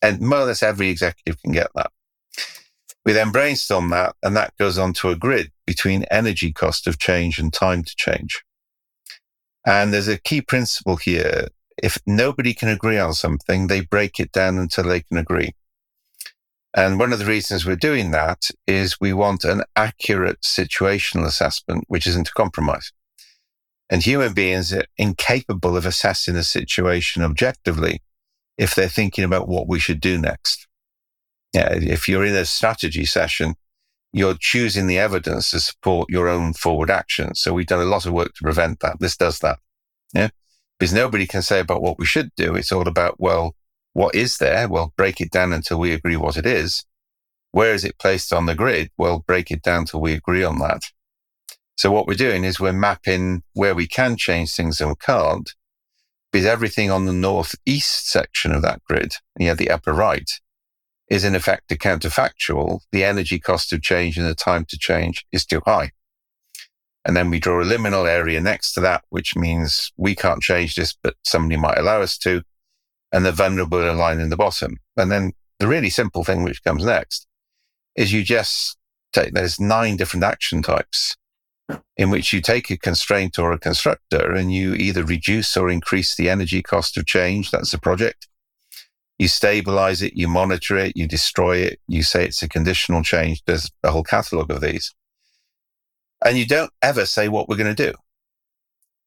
and 0.00 0.20
more 0.20 0.40
or 0.40 0.44
less 0.44 0.62
every 0.62 0.88
executive 0.88 1.40
can 1.42 1.52
get 1.52 1.68
that. 1.74 1.90
We 3.04 3.12
then 3.12 3.32
brainstorm 3.32 3.90
that 3.90 4.16
and 4.22 4.34
that 4.36 4.56
goes 4.58 4.78
onto 4.78 5.08
a 5.10 5.16
grid 5.16 5.52
between 5.66 6.04
energy 6.10 6.52
cost 6.52 6.86
of 6.86 6.98
change 6.98 7.38
and 7.38 7.52
time 7.52 7.84
to 7.84 7.94
change. 7.96 8.42
And 9.66 9.92
there's 9.92 10.08
a 10.08 10.18
key 10.18 10.40
principle 10.40 10.96
here. 10.96 11.48
If 11.82 11.98
nobody 12.06 12.54
can 12.54 12.68
agree 12.68 12.98
on 12.98 13.14
something, 13.14 13.66
they 13.66 13.80
break 13.80 14.20
it 14.20 14.32
down 14.32 14.58
until 14.58 14.84
they 14.84 15.00
can 15.00 15.18
agree. 15.18 15.54
And 16.76 16.98
one 16.98 17.12
of 17.12 17.18
the 17.18 17.24
reasons 17.24 17.64
we're 17.64 17.76
doing 17.76 18.10
that 18.10 18.48
is 18.66 19.00
we 19.00 19.12
want 19.12 19.44
an 19.44 19.62
accurate 19.76 20.40
situational 20.42 21.24
assessment, 21.24 21.84
which 21.88 22.06
isn't 22.06 22.28
a 22.28 22.32
compromise. 22.32 22.92
And 23.88 24.02
human 24.02 24.32
beings 24.32 24.72
are 24.72 24.84
incapable 24.96 25.76
of 25.76 25.86
assessing 25.86 26.36
a 26.36 26.42
situation 26.42 27.22
objectively 27.22 28.02
if 28.58 28.74
they're 28.74 28.88
thinking 28.88 29.24
about 29.24 29.48
what 29.48 29.68
we 29.68 29.78
should 29.78 30.00
do 30.00 30.18
next. 30.18 30.66
Yeah, 31.54 31.72
if 31.72 32.08
you're 32.08 32.24
in 32.24 32.34
a 32.34 32.44
strategy 32.44 33.04
session, 33.04 33.54
you're 34.12 34.36
choosing 34.38 34.88
the 34.88 34.98
evidence 34.98 35.50
to 35.50 35.60
support 35.60 36.10
your 36.10 36.28
own 36.28 36.52
forward 36.52 36.90
action. 36.90 37.34
So 37.34 37.52
we've 37.52 37.66
done 37.66 37.80
a 37.80 37.84
lot 37.84 38.06
of 38.06 38.12
work 38.12 38.34
to 38.34 38.42
prevent 38.42 38.80
that. 38.80 38.98
This 38.98 39.16
does 39.16 39.38
that. 39.38 39.58
Yeah. 40.12 40.28
Because 40.78 40.92
nobody 40.92 41.26
can 41.26 41.42
say 41.42 41.60
about 41.60 41.80
what 41.80 41.98
we 41.98 42.06
should 42.06 42.30
do. 42.36 42.56
It's 42.56 42.72
all 42.72 42.88
about, 42.88 43.20
well, 43.20 43.54
what 43.92 44.14
is 44.16 44.38
there? 44.38 44.68
Well, 44.68 44.92
break 44.96 45.20
it 45.20 45.30
down 45.30 45.52
until 45.52 45.78
we 45.78 45.92
agree 45.92 46.16
what 46.16 46.36
it 46.36 46.46
is. 46.46 46.84
Where 47.52 47.72
is 47.72 47.84
it 47.84 47.98
placed 48.00 48.32
on 48.32 48.46
the 48.46 48.56
grid? 48.56 48.90
Well, 48.98 49.24
break 49.24 49.52
it 49.52 49.62
down 49.62 49.84
till 49.84 50.00
we 50.00 50.12
agree 50.12 50.42
on 50.42 50.58
that. 50.58 50.82
So 51.76 51.90
what 51.90 52.06
we're 52.08 52.14
doing 52.14 52.44
is 52.44 52.58
we're 52.58 52.72
mapping 52.72 53.42
where 53.52 53.74
we 53.74 53.86
can 53.86 54.16
change 54.16 54.54
things 54.54 54.80
and 54.80 54.90
we 54.90 54.96
can't 54.96 55.48
because 56.32 56.46
everything 56.46 56.90
on 56.90 57.04
the 57.04 57.12
northeast 57.12 58.10
section 58.10 58.50
of 58.50 58.62
that 58.62 58.82
grid, 58.84 59.14
you 59.38 59.46
know, 59.46 59.54
the 59.54 59.70
upper 59.70 59.92
right 59.92 60.28
is 61.08 61.24
in 61.24 61.34
effect 61.34 61.70
a 61.72 61.76
counterfactual. 61.76 62.80
The 62.92 63.04
energy 63.04 63.38
cost 63.38 63.72
of 63.72 63.82
change 63.82 64.16
and 64.16 64.26
the 64.26 64.34
time 64.34 64.64
to 64.66 64.78
change 64.78 65.24
is 65.32 65.44
too 65.44 65.60
high. 65.64 65.90
And 67.04 67.14
then 67.14 67.28
we 67.28 67.38
draw 67.38 67.60
a 67.60 67.64
liminal 67.64 68.08
area 68.08 68.40
next 68.40 68.72
to 68.74 68.80
that, 68.80 69.04
which 69.10 69.36
means 69.36 69.92
we 69.96 70.14
can't 70.14 70.40
change 70.40 70.74
this, 70.74 70.94
but 71.02 71.16
somebody 71.22 71.60
might 71.60 71.78
allow 71.78 72.00
us 72.00 72.16
to. 72.18 72.42
And 73.12 73.24
the 73.24 73.32
vulnerable 73.32 73.94
line 73.94 74.18
in 74.18 74.30
the 74.30 74.36
bottom. 74.36 74.78
And 74.96 75.12
then 75.12 75.32
the 75.60 75.68
really 75.68 75.90
simple 75.90 76.24
thing 76.24 76.42
which 76.42 76.64
comes 76.64 76.84
next 76.84 77.26
is 77.94 78.12
you 78.12 78.24
just 78.24 78.76
take, 79.12 79.34
there's 79.34 79.60
nine 79.60 79.96
different 79.96 80.24
action 80.24 80.62
types 80.62 81.16
in 81.96 82.10
which 82.10 82.32
you 82.32 82.40
take 82.40 82.70
a 82.70 82.76
constraint 82.76 83.38
or 83.38 83.52
a 83.52 83.58
constructor 83.58 84.32
and 84.32 84.52
you 84.52 84.74
either 84.74 85.04
reduce 85.04 85.56
or 85.56 85.70
increase 85.70 86.16
the 86.16 86.28
energy 86.28 86.62
cost 86.62 86.96
of 86.96 87.06
change. 87.06 87.50
That's 87.50 87.70
the 87.70 87.78
project. 87.78 88.26
You 89.18 89.28
stabilize 89.28 90.02
it, 90.02 90.14
you 90.14 90.26
monitor 90.28 90.76
it, 90.76 90.96
you 90.96 91.06
destroy 91.06 91.58
it, 91.58 91.80
you 91.86 92.02
say 92.02 92.24
it's 92.24 92.42
a 92.42 92.48
conditional 92.48 93.02
change. 93.02 93.42
There's 93.46 93.70
a 93.82 93.90
whole 93.90 94.02
catalog 94.02 94.50
of 94.50 94.60
these. 94.60 94.92
And 96.24 96.36
you 96.36 96.46
don't 96.46 96.72
ever 96.82 97.06
say 97.06 97.28
what 97.28 97.48
we're 97.48 97.56
going 97.56 97.74
to 97.74 97.90
do. 97.90 97.96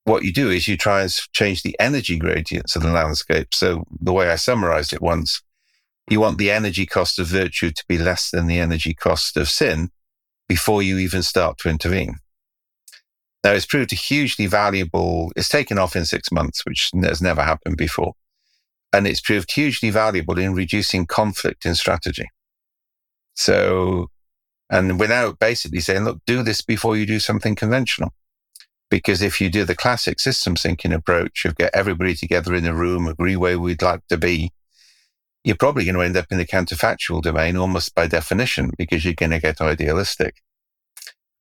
What 0.06 0.24
you 0.24 0.32
do 0.32 0.50
is 0.50 0.68
you 0.68 0.78
try 0.78 1.02
and 1.02 1.14
change 1.34 1.64
the 1.64 1.76
energy 1.80 2.18
gradients 2.18 2.76
of 2.76 2.84
the 2.84 2.92
landscape. 2.92 3.54
So 3.54 3.84
the 4.00 4.14
way 4.14 4.30
I 4.30 4.38
summarized 4.38 4.94
it 4.94 5.02
once, 5.02 5.42
you 6.10 6.22
want 6.22 6.38
the 6.38 6.52
energy 6.52 6.86
cost 6.86 7.20
of 7.20 7.28
virtue 7.28 7.72
to 7.72 7.84
be 7.90 7.98
less 7.98 8.32
than 8.32 8.48
the 8.48 8.60
energy 8.60 8.94
cost 8.94 9.36
of 9.36 9.50
sin 9.50 9.90
before 10.48 10.82
you 10.82 10.98
even 10.98 11.24
start 11.24 11.58
to 11.58 11.70
intervene. 11.70 12.16
Now, 13.44 13.52
it's 13.52 13.66
proved 13.66 13.92
hugely 13.92 14.48
valuable, 14.48 15.32
it's 15.36 15.50
taken 15.50 15.78
off 15.78 15.96
in 15.96 16.06
six 16.06 16.32
months, 16.32 16.66
which 16.66 16.92
has 17.04 17.22
never 17.22 17.44
happened 17.44 17.78
before. 17.78 18.14
And 18.94 19.06
it's 19.06 19.22
proved 19.22 19.52
hugely 19.52 19.90
valuable 19.90 20.38
in 20.38 20.54
reducing 20.54 21.06
conflict 21.06 21.66
in 21.66 21.76
strategy. 21.76 22.30
So, 23.36 24.08
and 24.70 24.98
now 24.98 25.34
basically 25.34 25.82
saying, 25.82 26.04
look, 26.06 26.20
do 26.26 26.42
this 26.42 26.62
before 26.62 26.98
you 26.98 27.06
do 27.06 27.20
something 27.20 27.56
conventional. 27.56 28.14
Because 28.90 29.22
if 29.22 29.42
you 29.42 29.50
do 29.50 29.66
the 29.66 29.76
classic 29.76 30.20
system 30.20 30.56
thinking 30.56 30.94
approach 30.94 31.44
of 31.46 31.58
get 31.58 31.76
everybody 31.76 32.16
together 32.16 32.56
in 32.56 32.66
a 32.66 32.74
room, 32.74 33.08
agree 33.08 33.36
where 33.36 33.60
we'd 33.60 33.82
like 33.82 34.08
to 34.08 34.18
be, 34.18 34.52
you're 35.44 35.58
probably 35.58 35.86
going 35.86 35.96
to 35.96 36.02
end 36.02 36.18
up 36.18 36.28
in 36.32 36.38
the 36.38 36.46
counterfactual 36.46 37.22
domain 37.22 37.58
almost 37.58 37.94
by 37.94 38.08
definition 38.08 38.72
because 38.78 39.04
you're 39.04 39.14
going 39.14 39.32
to 39.32 39.40
get 39.40 39.62
idealistic. 39.62 40.42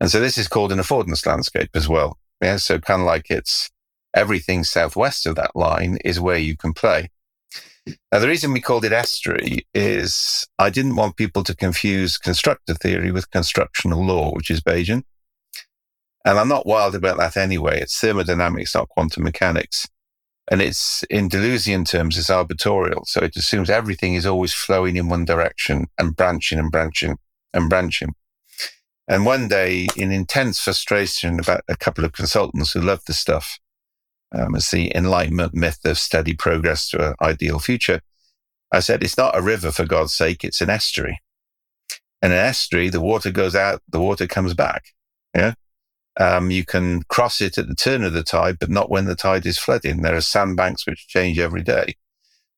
And 0.01 0.11
so 0.11 0.21
this 0.21 0.37
is 0.37 0.49
called 0.49 0.73
an 0.73 0.79
affordance 0.79 1.25
landscape 1.25 1.71
as 1.75 1.89
well. 1.89 2.19
Yeah. 2.43 2.57
So 2.57 2.79
kind 2.79 3.01
of 3.01 3.07
like 3.07 3.31
it's 3.31 3.71
everything 4.15 4.65
southwest 4.65 5.27
of 5.27 5.37
that 5.37 5.57
line 5.57 5.99
is 6.05 6.21
where 6.21 6.39
you 6.39 6.57
can 6.57 6.73
play. 6.73 7.11
Now, 8.13 8.19
the 8.19 8.29
reason 8.29 8.53
we 8.53 8.61
called 8.61 8.85
it 8.85 8.93
estuary 8.93 9.67
is 9.75 10.47
I 10.59 10.71
didn't 10.71 10.97
want 10.97 11.17
people 11.17 11.45
to 11.45 11.55
confuse 11.55 12.19
constructor 12.19 12.75
theory 12.75 13.13
with 13.13 13.31
constructal 13.31 14.05
law, 14.05 14.33
which 14.33 14.51
is 14.51 14.61
Bejan. 14.61 15.03
And 16.25 16.39
I'm 16.39 16.49
not 16.49 16.67
wild 16.67 16.97
about 16.97 17.19
that 17.19 17.37
anyway. 17.37 17.81
It's 17.81 18.01
thermodynamics, 18.01 18.75
not 18.75 18.89
quantum 18.89 19.23
mechanics. 19.23 19.87
And 20.51 20.61
it's 20.61 21.05
in 21.11 21.29
Deleuzian 21.29 21.89
terms, 21.89 22.19
it's 22.19 22.31
arbitorial. 22.31 23.07
So 23.07 23.21
it 23.21 23.37
assumes 23.37 23.71
everything 23.71 24.15
is 24.15 24.27
always 24.27 24.53
flowing 24.53 24.97
in 24.97 25.09
one 25.09 25.25
direction 25.25 25.87
and 25.99 26.17
branching 26.17 26.59
and 26.59 26.71
branching 26.71 27.19
and 27.55 27.69
branching. 27.69 28.15
And 29.09 29.25
one 29.25 29.47
day, 29.47 29.87
in 29.97 30.11
intense 30.11 30.59
frustration 30.59 31.39
about 31.39 31.63
a 31.69 31.77
couple 31.77 32.05
of 32.05 32.13
consultants 32.13 32.73
who 32.73 32.81
loved 32.81 33.07
the 33.07 33.13
stuff, 33.13 33.59
um, 34.33 34.55
as 34.55 34.71
the 34.71 34.95
enlightenment 34.95 35.55
myth 35.55 35.81
of 35.85 35.99
steady 35.99 36.35
progress 36.35 36.91
to 36.91 37.11
an 37.11 37.15
ideal 37.21 37.59
future, 37.59 38.01
I 38.73 38.81
said, 38.81 39.03
it's 39.03 39.17
not 39.17 39.37
a 39.37 39.43
river, 39.43 39.71
for 39.71 39.87
God's 39.87 40.15
sake, 40.15 40.45
it's 40.45 40.61
an 40.61 40.71
estuary. 40.71 41.21
And 42.21 42.33
an 42.33 42.39
estuary, 42.39 42.89
the 42.89 43.01
water 43.01 43.31
goes 43.31 43.55
out, 43.55 43.83
the 43.89 44.01
water 44.01 44.27
comes 44.27 44.55
back. 44.55 44.87
Yeah. 45.35 45.55
Um, 46.19 46.51
you 46.51 46.65
can 46.65 47.03
cross 47.05 47.41
it 47.41 47.59
at 47.59 47.69
the 47.69 47.75
turn 47.75 48.03
of 48.03 48.15
the 48.15 48.23
tide, 48.23 48.59
but 48.59 48.71
not 48.71 48.91
when 48.91 49.05
the 49.05 49.15
tide 49.15 49.47
is 49.47 49.59
flooding. 49.59 50.01
There 50.01 50.17
are 50.17 50.23
sandbanks 50.23 50.87
which 50.87 51.09
change 51.09 51.39
every 51.39 51.63
day. 51.63 51.95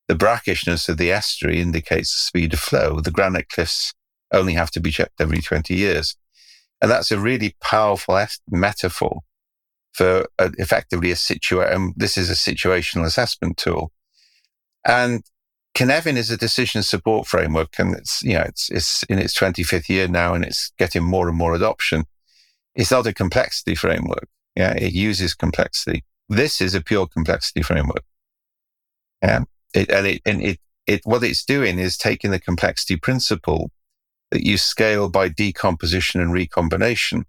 The 0.07 0.15
brackishness 0.15 0.89
of 0.89 0.97
the 0.97 1.13
estuary 1.13 1.61
indicates 1.61 2.13
the 2.13 2.21
speed 2.21 2.55
of 2.55 2.61
flow. 2.61 3.01
The 3.01 3.11
granite 3.11 3.49
cliffs 3.49 3.93
only 4.33 4.55
have 4.55 4.71
to 4.71 4.81
be 4.81 4.91
checked 4.91 5.21
every 5.21 5.43
20 5.43 5.75
years. 5.75 6.17
And 6.81 6.91
that's 6.91 7.11
a 7.11 7.19
really 7.19 7.57
powerful 7.61 8.25
metaphor 8.49 9.21
for 9.99 10.27
a, 10.39 10.53
effectively 10.59 11.11
a 11.11 11.17
situation. 11.17 11.75
Um, 11.75 11.95
this 11.97 12.17
is 12.17 12.31
a 12.31 12.35
situational 12.35 13.05
assessment 13.05 13.57
tool. 13.57 13.93
And 14.87 15.25
Cynefin 15.77 16.17
is 16.17 16.31
a 16.31 16.37
decision 16.37 16.83
support 16.83 17.27
framework, 17.27 17.79
and 17.79 17.95
it's 17.95 18.23
you 18.23 18.35
know 18.35 18.43
it's 18.43 18.71
it's 18.71 19.03
in 19.05 19.19
its 19.19 19.39
25th 19.39 19.89
year 19.89 20.09
now, 20.09 20.35
and 20.35 20.45
it's 20.45 20.73
getting 20.79 21.05
more 21.05 21.29
and 21.29 21.37
more 21.37 21.55
adoption. 21.55 22.05
It's 22.75 22.91
not 22.91 23.07
a 23.07 23.13
complexity 23.13 23.75
framework. 23.75 24.29
Yeah, 24.57 24.73
it 24.73 24.93
uses 24.93 25.35
complexity. 25.35 26.05
This 26.29 26.61
is 26.61 26.75
a 26.75 26.81
pure 26.81 27.07
complexity 27.07 27.63
framework. 27.63 28.05
Yeah, 29.23 29.45
it, 29.75 29.91
and 29.91 30.07
it 30.07 30.23
and 30.25 30.43
it 30.43 30.59
it 30.87 31.01
what 31.05 31.23
it's 31.23 31.45
doing 31.45 31.79
is 31.79 31.97
taking 31.97 32.31
the 32.31 32.41
complexity 32.41 32.97
principle 32.97 33.71
that 34.31 34.45
you 34.45 34.59
scale 34.59 35.09
by 35.09 35.29
decomposition 35.29 36.21
and 36.21 36.33
recombination. 36.33 37.25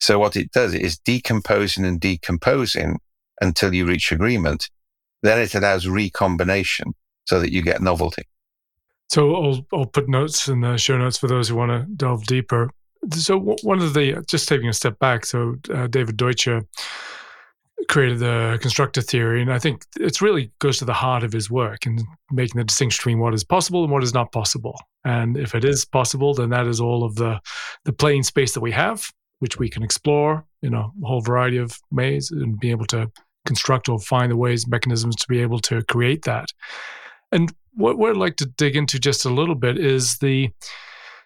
So 0.00 0.18
what 0.18 0.36
it 0.36 0.52
does 0.52 0.74
is 0.74 0.98
decomposing 0.98 1.84
and 1.84 2.00
decomposing 2.00 2.98
until 3.40 3.74
you 3.74 3.86
reach 3.86 4.12
agreement. 4.12 4.68
Then 5.22 5.38
it 5.40 5.54
allows 5.54 5.88
recombination 5.88 6.94
so 7.26 7.40
that 7.40 7.52
you 7.52 7.62
get 7.62 7.82
novelty. 7.82 8.22
So 9.10 9.34
I'll, 9.34 9.66
I'll 9.72 9.86
put 9.86 10.08
notes 10.08 10.48
in 10.48 10.60
the 10.60 10.76
show 10.76 10.98
notes 10.98 11.18
for 11.18 11.28
those 11.28 11.48
who 11.48 11.56
want 11.56 11.70
to 11.70 11.86
delve 11.94 12.24
deeper. 12.26 12.70
So 13.10 13.38
one 13.62 13.80
of 13.80 13.94
the, 13.94 14.24
just 14.28 14.48
taking 14.48 14.68
a 14.68 14.72
step 14.72 14.98
back, 14.98 15.24
so 15.24 15.56
uh, 15.72 15.86
David 15.86 16.16
Deutsch 16.16 16.48
created 17.88 18.18
the 18.18 18.58
constructor 18.60 19.00
theory, 19.00 19.40
and 19.40 19.52
I 19.52 19.58
think 19.58 19.84
it 19.98 20.20
really 20.20 20.52
goes 20.58 20.78
to 20.78 20.84
the 20.84 20.92
heart 20.92 21.22
of 21.22 21.32
his 21.32 21.50
work 21.50 21.86
and 21.86 22.00
making 22.30 22.58
the 22.58 22.64
distinction 22.64 22.98
between 23.00 23.18
what 23.18 23.34
is 23.34 23.44
possible 23.44 23.82
and 23.82 23.92
what 23.92 24.02
is 24.02 24.12
not 24.12 24.32
possible. 24.32 24.78
And 25.04 25.36
if 25.36 25.54
it 25.54 25.64
is 25.64 25.84
possible, 25.84 26.34
then 26.34 26.50
that 26.50 26.66
is 26.66 26.80
all 26.80 27.04
of 27.04 27.14
the 27.14 27.40
the 27.84 27.92
playing 27.92 28.24
space 28.24 28.52
that 28.54 28.60
we 28.60 28.72
have, 28.72 29.08
which 29.38 29.58
we 29.58 29.68
can 29.68 29.82
explore 29.82 30.44
in 30.62 30.74
a 30.74 30.88
whole 31.04 31.20
variety 31.20 31.56
of 31.56 31.78
ways 31.90 32.30
and 32.30 32.58
be 32.58 32.70
able 32.70 32.86
to 32.86 33.10
construct 33.46 33.88
or 33.88 33.98
find 33.98 34.30
the 34.30 34.36
ways, 34.36 34.66
mechanisms 34.66 35.16
to 35.16 35.26
be 35.28 35.40
able 35.40 35.58
to 35.60 35.82
create 35.84 36.22
that. 36.22 36.46
And 37.32 37.52
what, 37.74 37.96
what 37.98 38.10
I'd 38.10 38.16
like 38.16 38.36
to 38.36 38.46
dig 38.46 38.76
into 38.76 38.98
just 38.98 39.24
a 39.24 39.30
little 39.30 39.54
bit 39.54 39.78
is 39.78 40.18
the 40.18 40.50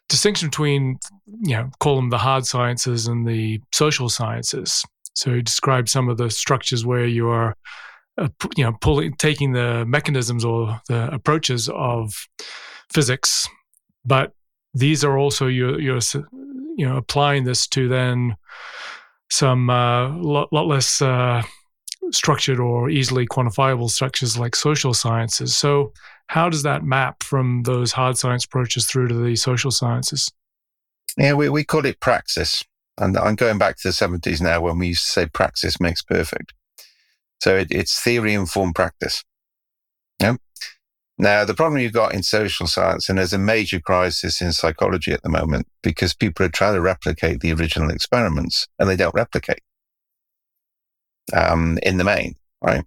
distinction 0.08 0.48
between, 0.48 0.98
you 1.40 1.56
know, 1.56 1.70
call 1.80 1.96
them 1.96 2.10
the 2.10 2.18
hard 2.18 2.46
sciences 2.46 3.06
and 3.06 3.26
the 3.26 3.60
social 3.72 4.08
sciences. 4.08 4.84
So 5.14 5.34
he 5.34 5.42
described 5.42 5.88
some 5.88 6.08
of 6.08 6.18
the 6.18 6.30
structures 6.30 6.84
where 6.84 7.06
you 7.06 7.28
are, 7.28 7.56
uh, 8.18 8.28
you 8.56 8.64
know, 8.64 8.72
pulling, 8.80 9.14
taking 9.14 9.52
the 9.52 9.84
mechanisms 9.86 10.44
or 10.44 10.80
the 10.88 11.12
approaches 11.12 11.68
of 11.72 12.12
physics, 12.92 13.48
but 14.04 14.32
these 14.74 15.04
are 15.04 15.18
also 15.18 15.46
you're, 15.46 15.80
you're 15.80 16.00
you 16.76 16.86
know 16.86 16.96
applying 16.96 17.44
this 17.44 17.66
to 17.68 17.88
then 17.88 18.36
some 19.30 19.70
uh, 19.70 20.10
lot, 20.10 20.52
lot 20.52 20.66
less 20.66 21.00
uh, 21.00 21.42
structured 22.10 22.60
or 22.60 22.90
easily 22.90 23.26
quantifiable 23.26 23.90
structures 23.90 24.38
like 24.38 24.54
social 24.54 24.92
sciences. 24.92 25.56
So 25.56 25.92
how 26.26 26.48
does 26.48 26.62
that 26.62 26.84
map 26.84 27.22
from 27.22 27.62
those 27.62 27.92
hard 27.92 28.18
science 28.18 28.44
approaches 28.44 28.86
through 28.86 29.08
to 29.08 29.14
the 29.14 29.36
social 29.36 29.70
sciences? 29.70 30.30
Yeah, 31.16 31.34
we, 31.34 31.48
we 31.48 31.64
call 31.64 31.84
it 31.86 32.00
praxis. 32.00 32.62
And 32.98 33.16
I'm 33.16 33.34
going 33.34 33.58
back 33.58 33.76
to 33.78 33.88
the 33.88 33.92
70s 33.92 34.40
now 34.40 34.60
when 34.60 34.78
we 34.78 34.88
used 34.88 35.04
to 35.04 35.10
say 35.10 35.26
praxis 35.26 35.80
makes 35.80 36.02
perfect. 36.02 36.52
So 37.40 37.56
it, 37.56 37.68
it's 37.70 38.00
theory 38.00 38.34
informed 38.34 38.74
practice. 38.74 39.24
Now, 41.22 41.44
the 41.44 41.54
problem 41.54 41.80
you've 41.80 41.92
got 41.92 42.14
in 42.14 42.24
social 42.24 42.66
science, 42.66 43.08
and 43.08 43.16
there's 43.16 43.32
a 43.32 43.38
major 43.38 43.78
crisis 43.78 44.42
in 44.42 44.52
psychology 44.52 45.12
at 45.12 45.22
the 45.22 45.28
moment 45.28 45.68
because 45.80 46.12
people 46.12 46.44
are 46.44 46.48
trying 46.48 46.74
to 46.74 46.80
replicate 46.80 47.38
the 47.38 47.52
original 47.52 47.90
experiments 47.90 48.66
and 48.80 48.88
they 48.88 48.96
don't 48.96 49.14
replicate 49.14 49.60
um, 51.32 51.78
in 51.84 51.98
the 51.98 52.02
main, 52.02 52.34
right? 52.60 52.84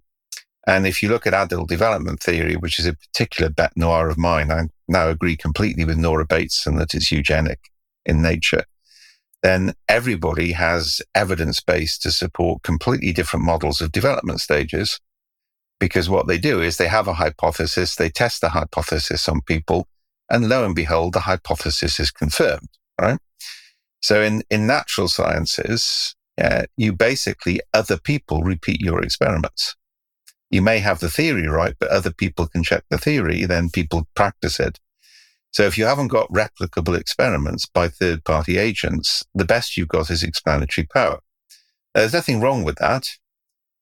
And 0.66 0.86
if 0.86 1.02
you 1.02 1.08
look 1.08 1.26
at 1.26 1.32
adult 1.32 1.70
development 1.70 2.20
theory, 2.20 2.56
which 2.56 2.78
is 2.78 2.84
a 2.84 2.92
particular 2.92 3.50
bête 3.50 3.74
noire 3.74 4.10
of 4.10 4.18
mine, 4.18 4.52
I 4.52 4.64
now 4.86 5.08
agree 5.08 5.38
completely 5.38 5.86
with 5.86 5.96
Nora 5.96 6.26
Bateson 6.26 6.76
that 6.76 6.92
it's 6.92 7.10
eugenic 7.10 7.70
in 8.04 8.20
nature. 8.20 8.64
Then 9.42 9.72
everybody 9.88 10.52
has 10.52 11.00
evidence 11.14 11.62
base 11.62 11.96
to 12.00 12.10
support 12.10 12.64
completely 12.64 13.14
different 13.14 13.46
models 13.46 13.80
of 13.80 13.92
development 13.92 14.42
stages. 14.42 15.00
Because 15.78 16.08
what 16.08 16.26
they 16.26 16.38
do 16.38 16.62
is 16.62 16.76
they 16.76 16.88
have 16.88 17.06
a 17.06 17.14
hypothesis, 17.14 17.96
they 17.96 18.08
test 18.08 18.40
the 18.40 18.50
hypothesis 18.50 19.28
on 19.28 19.42
people, 19.42 19.86
and 20.30 20.48
lo 20.48 20.64
and 20.64 20.74
behold, 20.74 21.12
the 21.12 21.20
hypothesis 21.20 22.00
is 22.00 22.10
confirmed, 22.10 22.68
right? 23.00 23.18
So 24.00 24.22
in, 24.22 24.42
in 24.50 24.66
natural 24.66 25.08
sciences, 25.08 26.14
uh, 26.40 26.64
you 26.76 26.92
basically, 26.92 27.60
other 27.74 27.98
people 27.98 28.42
repeat 28.42 28.80
your 28.80 29.02
experiments 29.02 29.76
you 30.50 30.62
may 30.62 30.78
have 30.78 31.00
the 31.00 31.10
theory 31.10 31.48
right, 31.48 31.74
but 31.78 31.90
other 31.90 32.12
people 32.12 32.46
can 32.46 32.62
check 32.62 32.84
the 32.88 32.98
theory, 32.98 33.44
then 33.44 33.70
people 33.70 34.06
practice 34.14 34.60
it. 34.60 34.78
So 35.52 35.64
if 35.64 35.78
you 35.78 35.86
haven't 35.86 36.08
got 36.08 36.32
replicable 36.32 36.98
experiments 36.98 37.66
by 37.66 37.88
third 37.88 38.24
party 38.24 38.58
agents, 38.58 39.24
the 39.34 39.44
best 39.44 39.76
you've 39.76 39.88
got 39.88 40.10
is 40.10 40.22
explanatory 40.22 40.86
power. 40.86 41.20
There's 41.94 42.12
nothing 42.12 42.40
wrong 42.40 42.62
with 42.62 42.76
that. 42.76 43.08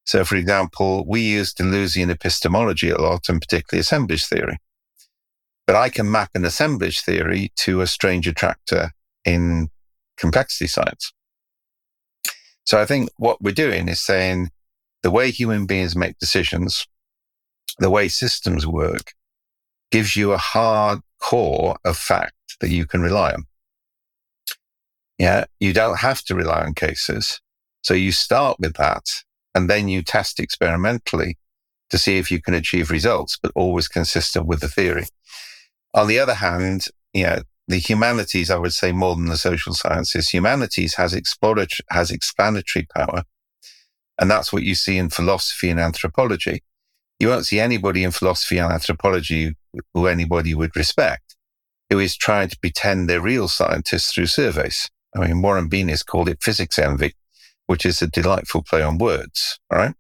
So 0.05 0.25
for 0.25 0.37
example, 0.37 1.05
we 1.07 1.23
use 1.23 1.55
Deleuzian 1.55 2.11
epistemology 2.11 2.91
a 2.91 3.01
lot 3.01 3.29
and 3.29 3.41
particularly 3.41 3.81
assemblage 3.81 4.27
theory. 4.27 4.59
But 5.67 5.77
I 5.77 5.89
can 5.89 6.11
map 6.11 6.31
an 6.35 6.45
assemblage 6.45 7.01
theory 7.01 7.53
to 7.61 7.81
a 7.81 7.87
strange 7.87 8.29
attractor 8.29 8.91
in 9.25 9.71
complexity 10.19 10.67
science. 10.67 11.13
So 12.67 12.81
I 12.81 12.87
think 12.87 13.11
what 13.17 13.41
we're 13.43 13.53
doing 13.53 13.89
is 13.89 14.01
saying, 14.01 14.51
the 15.03 15.11
way 15.11 15.31
human 15.31 15.67
beings 15.67 15.97
make 15.97 16.19
decisions, 16.19 16.87
the 17.79 17.91
way 17.91 18.09
systems 18.09 18.67
work 18.67 19.13
gives 19.91 20.17
you 20.17 20.33
a 20.33 20.39
hard 20.39 21.01
core 21.21 21.77
of 21.85 21.97
fact 21.97 22.57
that 22.61 22.71
you 22.71 22.87
can 22.87 23.01
rely 23.01 23.33
on. 23.33 23.45
Yeah. 25.19 25.45
You 25.61 25.73
don't 25.73 25.99
have 25.99 26.23
to 26.25 26.35
rely 26.35 26.63
on 26.63 26.75
cases. 26.75 27.41
So 27.83 27.95
you 27.95 28.13
start 28.13 28.59
with 28.59 28.75
that 28.75 29.05
and 29.55 29.71
then 29.71 29.89
you 29.89 30.03
test 30.03 30.41
experimentally 30.41 31.39
to 31.91 31.99
see 31.99 32.19
if 32.19 32.31
you 32.31 32.41
can 32.41 32.55
achieve 32.55 32.91
results, 32.91 33.39
but 33.41 33.53
always 33.55 33.89
consistent 33.89 34.47
with 34.47 34.61
the 34.61 34.69
theory. 34.69 35.07
On 35.93 36.09
the 36.09 36.19
other 36.19 36.35
hand, 36.35 36.87
you 37.13 37.25
know, 37.25 37.43
the 37.69 37.79
humanities, 37.79 38.51
I 38.51 38.59
would 38.59 38.75
say 38.75 38.93
more 38.93 39.17
than 39.17 39.27
the 39.27 39.37
social 39.37 39.73
sciences, 39.73 40.29
humanities 40.29 40.97
has 40.97 41.15
exploratory, 41.15 41.87
has 41.91 42.11
explanatory 42.11 42.87
power 42.95 43.23
and 44.19 44.31
that's 44.31 44.53
what 44.53 44.63
you 44.63 44.75
see 44.75 44.97
in 44.97 45.11
philosophy 45.11 45.71
and 45.71 45.81
anthropology. 45.81 46.63
You 47.19 47.29
won't 47.29 47.47
see 47.47 47.59
anybody 47.59 48.05
in 48.05 48.11
philosophy 48.13 48.59
and 48.59 48.73
anthropology 48.73 49.55
who 49.93 50.07
anybody 50.07 50.55
would 50.55 50.77
respect 50.77 51.35
who 51.91 51.99
is 51.99 52.17
trying 52.17 52.49
to 52.49 52.59
pretend 52.59 53.09
they're 53.09 53.21
real 53.21 53.49
scientists 53.49 54.13
through 54.13 54.27
surveys. 54.27 54.91
I 55.15 55.27
mean, 55.27 55.43
Warren 55.43 55.69
Bean 55.69 55.89
has 55.89 56.03
called 56.03 56.29
it 56.29 56.43
physics 56.43 56.79
envy, 56.79 57.15
which 57.67 57.87
is 57.87 58.03
a 58.03 58.07
delightful 58.07 58.63
play 58.63 58.83
on 58.83 58.99
words. 58.99 59.59
Right. 59.73 59.95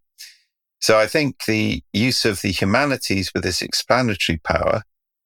So 0.80 0.98
I 0.98 1.06
think 1.06 1.44
the 1.46 1.82
use 1.92 2.24
of 2.24 2.42
the 2.42 2.50
humanities 2.50 3.32
with 3.32 3.42
this 3.42 3.62
explanatory 3.62 4.38
power 4.44 4.82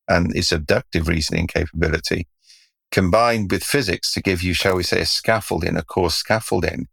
and 0.07 0.35
its 0.37 0.53
abductive 0.53 1.09
reasoning 1.09 1.47
capability 1.49 2.29
combined 2.91 3.51
with 3.51 3.63
physics 3.63 4.13
to 4.15 4.23
give 4.23 4.43
you, 4.43 4.55
shall 4.55 4.77
we 4.77 4.83
say, 4.83 5.01
a 5.01 5.07
scaffolding, 5.07 5.77
a 5.77 5.83
core 5.83 6.11
scaffolding 6.11 6.87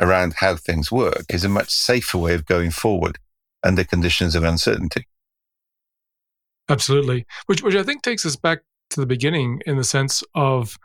around 0.00 0.34
how 0.38 0.56
things 0.56 0.90
work 0.90 1.26
is 1.30 1.44
a 1.44 1.48
much 1.48 1.70
safer 1.70 2.18
way 2.18 2.34
of 2.34 2.44
going 2.44 2.70
forward 2.70 3.18
under 3.62 3.84
conditions 3.84 4.34
of 4.34 4.42
uncertainty. 4.42 5.06
Absolutely. 6.68 7.26
Which, 7.46 7.62
which 7.62 7.74
I 7.74 7.82
think 7.82 8.02
takes 8.02 8.26
us 8.26 8.36
back 8.36 8.60
to 8.90 9.00
the 9.00 9.06
beginning 9.06 9.60
in 9.66 9.76
the 9.76 9.84
sense 9.84 10.22
of 10.34 10.76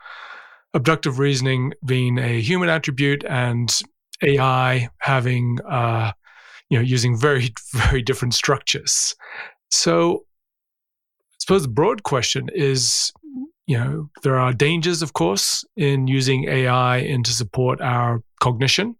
abductive 0.77 1.19
reasoning 1.19 1.73
being 1.85 2.17
a 2.17 2.39
human 2.39 2.69
attribute 2.69 3.23
and 3.27 3.81
AI 4.21 4.89
having, 4.99 5.57
uh, 5.69 6.11
you 6.69 6.77
know, 6.77 6.83
using 6.83 7.17
very, 7.17 7.53
very 7.73 8.01
different 8.01 8.33
structures. 8.33 9.15
So 9.69 10.25
I 11.33 11.35
suppose 11.39 11.63
the 11.63 11.67
broad 11.69 12.03
question 12.03 12.49
is 12.53 13.11
you 13.67 13.77
know, 13.77 14.09
there 14.23 14.39
are 14.39 14.53
dangers, 14.53 15.01
of 15.01 15.13
course, 15.13 15.65
in 15.75 16.07
using 16.07 16.45
AI 16.45 16.97
in 16.97 17.21
to 17.23 17.31
support 17.31 17.81
our 17.81 18.23
cognition 18.39 18.95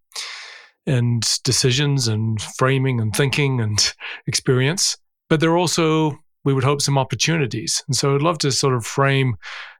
and 0.86 1.26
decisions 1.42 2.06
and 2.06 2.40
framing 2.40 3.00
and 3.00 3.16
thinking 3.16 3.60
and 3.60 3.94
experience. 4.26 4.96
But 5.30 5.40
there 5.40 5.50
are 5.50 5.56
also, 5.56 6.18
we 6.44 6.52
would 6.52 6.64
hope, 6.64 6.82
some 6.82 6.98
opportunities. 6.98 7.82
And 7.88 7.96
so 7.96 8.14
I'd 8.14 8.22
love 8.22 8.38
to 8.38 8.52
sort 8.52 8.74
of 8.74 8.84
frame 8.84 9.36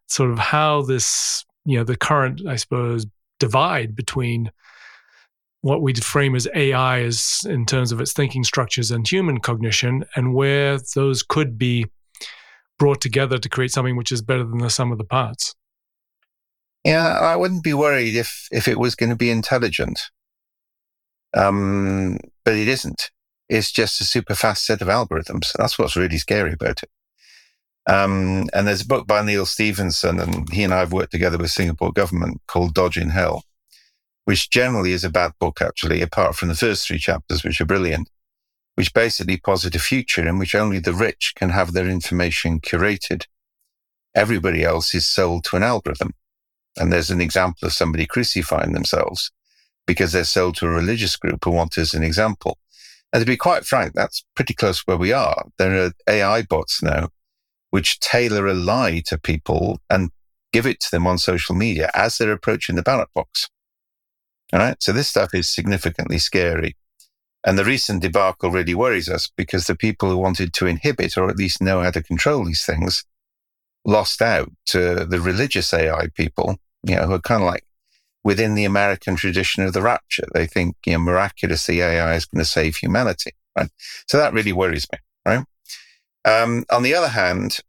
sort 0.07 0.31
of 0.31 0.39
how 0.39 0.83
this, 0.83 1.45
you 1.69 1.77
know, 1.77 1.85
the 1.85 1.99
current, 1.99 2.41
I 2.47 2.57
suppose, 2.57 3.07
divide 3.39 3.95
between 3.95 4.51
what 5.61 5.83
we 5.83 5.93
frame 5.93 6.35
as 6.35 6.49
AI 6.55 7.01
is 7.01 7.45
in 7.47 7.67
terms 7.67 7.93
of 7.93 8.01
its 8.01 8.15
thinking 8.15 8.43
structures 8.43 8.91
and 8.91 9.07
human 9.07 9.39
cognition 9.39 10.07
and 10.17 10.33
where 10.33 10.79
those 10.95 11.23
could 11.23 11.59
be 11.59 11.85
brought 12.79 13.03
together 13.03 13.37
to 13.37 13.49
create 13.51 13.71
something 13.71 13.97
which 13.97 14.11
is 14.11 14.23
better 14.23 14.45
than 14.45 14.59
the 14.59 14.71
sum 14.71 14.93
of 14.93 14.97
the 14.97 15.05
parts. 15.05 15.55
Yeah, 16.85 17.07
I 17.07 17.37
wouldn't 17.37 17.65
be 17.65 17.75
worried 17.75 18.17
if 18.17 18.49
if 18.51 18.67
it 18.67 18.79
was 18.79 18.95
going 18.95 19.11
to 19.11 19.17
be 19.17 19.31
intelligent. 19.31 20.01
Um, 21.37 22.17
but 22.47 22.55
it 22.55 22.69
isn't. 22.69 23.11
It's 23.51 23.71
just 23.71 24.01
a 24.01 24.05
super 24.05 24.35
fast 24.35 24.65
set 24.65 24.81
of 24.81 24.89
algorithms. 24.89 25.51
That's 25.59 25.79
what's 25.79 25.97
really 25.97 26.17
scary 26.17 26.55
about 26.55 26.83
it. 26.83 26.89
Um, 27.88 28.48
and 28.53 28.66
there's 28.66 28.83
a 28.83 28.87
book 28.87 29.07
by 29.07 29.22
Neal 29.22 29.46
Stephenson, 29.46 30.20
and 30.20 30.53
he 30.53 30.62
and 30.62 30.72
I 30.74 30.81
have 30.81 30.92
worked 30.92 31.12
together 31.12 31.38
with 31.38 31.51
Singapore 31.51 31.92
government 31.92 32.40
called 32.46 32.74
Dodge 32.74 32.98
in 32.98 33.11
Hell, 33.11 33.44
which 34.27 34.51
generally 34.51 34.92
is 34.92 35.05
a 35.05 35.11
bad 35.11 35.33
book, 35.40 35.61
actually, 35.61 36.03
apart 36.03 36.37
from 36.37 36.48
the 36.48 36.55
first 36.55 36.87
three 36.87 36.98
chapters, 36.98 37.42
which 37.42 37.61
are 37.61 37.66
brilliant 37.66 38.09
which 38.79 38.94
basically 38.94 39.37
posit 39.37 39.74
a 39.74 39.79
future 39.81 40.24
in 40.24 40.38
which 40.38 40.55
only 40.55 40.79
the 40.79 40.92
rich 40.92 41.33
can 41.35 41.51
have 41.51 41.72
their 41.72 41.88
information 41.88 42.61
curated. 42.61 43.24
Everybody 44.14 44.62
else 44.62 44.94
is 44.94 45.05
sold 45.05 45.42
to 45.46 45.57
an 45.57 45.64
algorithm. 45.64 46.14
And 46.77 46.92
there's 46.92 47.11
an 47.11 47.20
example 47.20 47.66
of 47.66 47.72
somebody 47.72 48.07
crucifying 48.07 48.74
themselves 48.74 49.33
because 49.85 50.12
they're 50.12 50.22
sold 50.22 50.55
to 50.59 50.66
a 50.66 50.70
religious 50.70 51.16
group 51.16 51.44
who 51.44 51.51
want 51.51 51.77
as 51.77 51.92
an 51.92 52.05
example. 52.05 52.57
And 53.12 53.20
to 53.20 53.27
be 53.27 53.37
quite 53.37 53.64
frank, 53.64 53.94
that's 53.94 54.24
pretty 54.37 54.55
close 54.55 54.87
where 54.87 54.96
we 54.96 55.12
are. 55.12 55.46
There 55.59 55.87
are 55.87 55.92
AI 56.09 56.42
bots 56.42 56.81
now 56.81 57.09
which 57.71 58.01
tailor 58.01 58.47
a 58.47 58.55
lie 58.55 59.03
to 59.07 59.19
people 59.19 59.81
and 59.91 60.11
give 60.53 60.67
it 60.67 60.81
to 60.81 60.91
them 60.91 61.07
on 61.07 61.19
social 61.19 61.55
media 61.55 61.91
as 61.95 62.17
they're 62.17 62.33
approaching 62.33 62.77
the 62.77 62.83
ballot 62.83 63.09
box. 63.15 63.49
All 64.53 64.59
right. 64.59 64.83
So 64.83 64.93
this 64.93 65.09
stuff 65.09 65.35
is 65.35 65.53
significantly 65.53 66.19
scary. 66.19 66.77
And 67.45 67.59
the 67.59 67.65
recent 67.65 68.03
debacle 68.03 68.51
really 68.51 68.75
worries 68.75 69.09
us 69.09 69.31
because 69.37 69.67
the 69.67 69.77
people 69.77 70.11
who 70.11 70.19
wanted 70.19 70.53
to 70.55 70.67
inhibit 70.67 71.17
or 71.17 71.29
at 71.29 71.37
least 71.37 71.63
know 71.63 71.83
how 71.83 71.91
to 71.91 72.03
control 72.03 72.45
these 72.45 72.65
things 72.65 73.05
lost 73.85 74.21
out 74.21 74.51
to 74.67 75.07
the 75.07 75.21
religious 75.21 75.73
AI 75.73 76.09
people, 76.15 76.57
you 76.83 76.97
know, 76.97 77.07
who 77.07 77.15
are 77.15 77.21
kind 77.21 77.43
of 77.43 77.47
like 77.47 77.65
within 78.25 78.55
the 78.55 78.65
American 78.65 79.17
tradition 79.17 79.63
of 79.63 79.73
the 79.73 79.83
rapture. 79.83 80.27
They 80.35 80.47
think, 80.47 80.77
you 80.85 80.95
know, 80.95 80.99
miraculously 80.99 81.81
AI 81.81 82.15
is 82.15 82.27
going 82.27 82.41
to 82.41 82.51
save 82.51 82.77
humanity. 82.77 83.33
Right? 83.57 83.71
So 84.09 84.19
that 84.19 84.33
really 84.33 84.53
worries 84.53 84.87
me. 84.93 84.99
Um, 86.29 86.64
on 86.71 86.83
the 86.83 86.95
other 86.95 87.09
hand, 87.09 87.61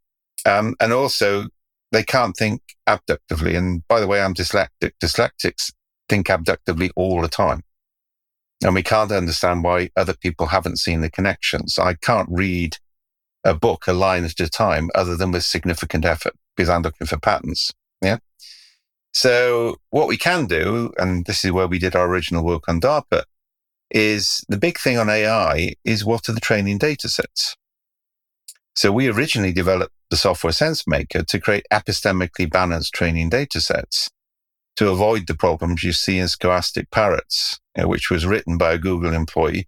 um, 0.45 0.76
and 0.80 0.91
also 0.91 1.48
they 1.91 2.04
can't 2.04 2.36
think 2.36 2.62
abductively. 2.88 3.56
And 3.56 3.88
by 3.88 4.00
the 4.00 4.08
way, 4.08 4.22
I'm 4.22 4.34
dyslexic. 4.34 4.91
Dyslexics 5.02 5.72
think 6.08 6.28
abductively 6.28 6.91
all 6.95 7.22
the 7.22 7.28
time. 7.28 7.62
And 8.63 8.76
we 8.76 8.84
can't 8.84 9.12
understand 9.12 9.63
why 9.63 9.89
other 9.95 10.13
people 10.13 10.48
haven't 10.48 10.80
seen 10.80 11.02
the 11.02 11.10
connections. 11.10 11.80
I 11.80 11.93
can't 11.93 12.28
read 12.30 12.78
a 13.45 13.54
book 13.54 13.88
a 13.88 13.93
line 13.93 14.26
at 14.26 14.39
a 14.39 14.50
time 14.50 14.89
other 14.93 15.15
than 15.15 15.32
with 15.32 15.45
significant 15.45 16.04
effort 16.04 16.34
because 16.56 16.69
I'm 16.69 16.82
looking 16.82 17.08
for 17.08 17.17
patterns. 17.17 17.72
Yeah. 18.02 18.17
So 19.13 19.78
what 19.89 20.08
we 20.08 20.17
can 20.17 20.45
do, 20.45 20.91
and 20.98 21.26
this 21.26 21.45
is 21.45 21.52
where 21.52 21.67
we 21.67 21.80
did 21.80 21.95
our 21.95 22.08
original 22.08 22.43
work 22.43 22.67
on 22.67 22.82
DARPA, 22.82 23.24
is 23.89 24.43
the 24.50 24.58
big 24.58 24.78
thing 24.78 24.98
on 24.98 25.10
AI 25.10 25.74
is 25.84 26.06
what 26.06 26.28
are 26.30 26.34
the 26.34 26.41
training 26.41 26.78
data 26.78 27.08
sets? 27.10 27.56
So 28.80 28.94
we 28.94 29.10
originally 29.10 29.52
developed 29.52 29.94
the 30.10 30.15
software 30.15 30.54
SenseMaker 30.54 31.28
to 31.28 31.39
create 31.42 31.65
epistemically 31.70 32.50
balanced 32.50 32.94
training 32.94 33.28
data 33.28 33.60
sets 33.60 34.10
to 34.78 34.89
avoid 34.89 35.28
the 35.28 35.36
problems 35.36 35.84
you 35.84 35.92
see 35.92 36.18
in 36.18 36.28
Stochastic 36.28 36.89
Parrots, 36.89 37.60
which 37.78 38.10
was 38.10 38.26
written 38.26 38.58
by 38.58 38.72
a 38.72 38.78
Google 38.78 39.13
employee 39.13 39.68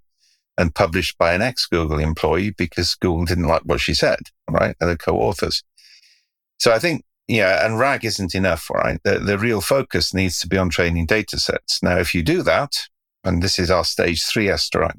and 0.57 0.73
published 0.73 1.17
by 1.17 1.33
an 1.33 1.41
ex 1.41 1.65
Google 1.65 1.99
employee 1.99 2.51
because 2.57 2.95
Google 2.95 3.25
didn't 3.25 3.49
like 3.49 3.63
what 3.63 3.81
she 3.81 3.93
said, 3.93 4.19
right? 4.49 4.77
And 4.79 4.89
the 4.89 4.97
co 4.97 5.17
authors. 5.17 5.61
So 6.57 6.71
I 6.71 6.79
think, 6.79 7.03
yeah, 7.27 7.65
and 7.65 7.77
RAG 7.77 8.05
isn't 8.05 8.33
enough, 8.33 8.69
right? 8.69 9.01
The, 9.03 9.19
the 9.19 9.37
real 9.37 9.59
focus 9.59 10.13
needs 10.13 10.39
to 10.39 10.47
be 10.47 10.57
on 10.57 10.69
training 10.69 11.07
data 11.07 11.37
sets. 11.37 11.83
Now, 11.83 11.97
if 11.97 12.15
you 12.15 12.23
do 12.23 12.43
that, 12.43 12.87
and 13.25 13.43
this 13.43 13.59
is 13.59 13.69
our 13.69 13.83
stage 13.83 14.23
three 14.23 14.47
STRI, 14.47 14.93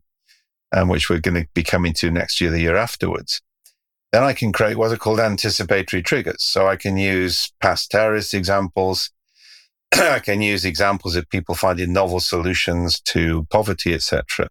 um, 0.71 0.91
which 0.91 1.09
we're 1.09 1.19
going 1.19 1.43
to 1.43 1.49
be 1.55 1.63
coming 1.63 1.95
to 1.95 2.11
next 2.11 2.43
year, 2.43 2.51
the 2.51 2.61
year 2.61 2.77
afterwards, 2.77 3.41
then 4.13 4.23
I 4.23 4.33
can 4.33 4.53
create 4.53 4.77
what 4.77 4.93
are 4.93 4.97
called 4.97 5.21
anticipatory 5.21 6.03
triggers. 6.03 6.43
So 6.43 6.69
I 6.69 6.77
can 6.77 6.97
use 6.97 7.53
past 7.61 7.91
terrorist 7.91 8.35
examples. 8.35 9.11
I 9.95 10.21
can 10.21 10.43
use 10.43 10.65
examples 10.65 11.17
of 11.17 11.29
people 11.31 11.55
finding 11.55 11.93
novel 11.93 12.21
solutions 12.21 13.01
to 13.01 13.47
poverty, 13.51 13.95
etc 13.95 14.49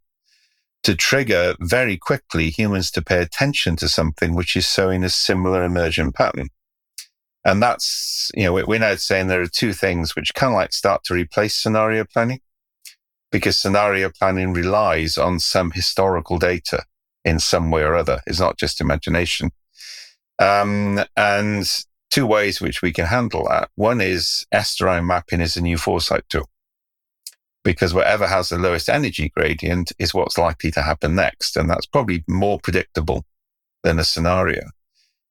to 0.84 0.95
trigger 0.95 1.56
very 1.60 1.97
quickly 1.97 2.50
humans 2.50 2.89
to 2.91 3.02
pay 3.02 3.21
attention 3.21 3.76
to 3.78 3.88
something 3.88 4.36
which 4.36 4.56
is 4.56 4.65
showing 4.65 5.04
a 5.04 5.10
similar 5.10 5.63
emergent 5.63 6.15
pattern. 6.15 6.47
And 7.43 7.62
that's, 7.62 8.32
you 8.36 8.43
know, 8.43 8.54
we're 8.54 8.80
now 8.80 8.95
saying 8.95 9.28
there 9.28 9.41
are 9.41 9.47
two 9.47 9.74
things 9.74 10.15
which 10.15 10.34
kind 10.34 10.54
of 10.54 10.58
like 10.58 10.74
start 10.74 11.04
to 11.06 11.13
replace 11.13 11.56
scenario 11.56 12.06
planning 12.06 12.39
because 13.32 13.58
scenario 13.58 14.10
planning 14.10 14.54
relies 14.54 15.17
on 15.17 15.39
some 15.39 15.71
historical 15.71 16.38
data 16.38 16.84
in 17.23 17.39
some 17.39 17.71
way 17.71 17.84
or 17.84 17.95
other. 17.95 18.21
It's 18.27 18.39
not 18.39 18.57
just 18.57 18.81
imagination. 18.81 19.51
Um, 20.39 20.99
and 21.15 21.65
two 22.10 22.25
ways 22.25 22.60
which 22.60 22.81
we 22.81 22.91
can 22.91 23.05
handle 23.05 23.47
that. 23.49 23.69
One 23.75 24.01
is 24.01 24.45
Estuarine 24.53 25.05
mapping 25.05 25.41
is 25.41 25.55
a 25.55 25.62
new 25.62 25.77
foresight 25.77 26.23
tool 26.29 26.49
because 27.63 27.93
whatever 27.93 28.27
has 28.27 28.49
the 28.49 28.57
lowest 28.57 28.89
energy 28.89 29.29
gradient 29.29 29.91
is 29.99 30.13
what's 30.13 30.38
likely 30.38 30.71
to 30.71 30.81
happen 30.81 31.15
next. 31.15 31.55
And 31.55 31.69
that's 31.69 31.86
probably 31.86 32.23
more 32.27 32.60
predictable 32.60 33.23
than 33.84 33.99
a 33.99 34.03
scenario. 34.03 34.63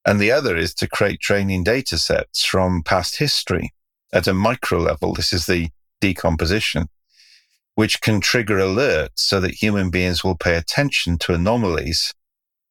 And 0.06 0.18
the 0.18 0.32
other 0.32 0.56
is 0.56 0.72
to 0.74 0.88
create 0.88 1.20
training 1.20 1.64
data 1.64 1.98
sets 1.98 2.44
from 2.44 2.82
past 2.82 3.18
history 3.18 3.72
at 4.12 4.26
a 4.26 4.34
micro 4.34 4.78
level. 4.78 5.12
This 5.12 5.32
is 5.32 5.46
the 5.46 5.68
decomposition, 6.00 6.88
which 7.80 8.02
can 8.02 8.20
trigger 8.20 8.58
alerts 8.58 9.20
so 9.30 9.40
that 9.40 9.62
human 9.62 9.88
beings 9.88 10.22
will 10.22 10.36
pay 10.36 10.54
attention 10.54 11.16
to 11.16 11.32
anomalies 11.32 12.12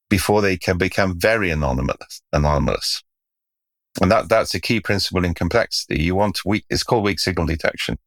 before 0.07 0.39
they 0.39 0.55
can 0.55 0.77
become 0.77 1.19
very 1.19 1.49
anomalous. 1.49 2.21
anomalous. 2.31 3.01
And 3.99 4.11
that, 4.11 4.29
that's 4.29 4.53
a 4.53 4.61
key 4.61 4.79
principle 4.79 5.25
in 5.25 5.33
complexity. 5.33 6.03
You 6.03 6.13
want 6.13 6.45
weak, 6.45 6.63
it's 6.69 6.83
called 6.83 7.05
weak 7.05 7.19
signal 7.19 7.47
detection. 7.47 7.97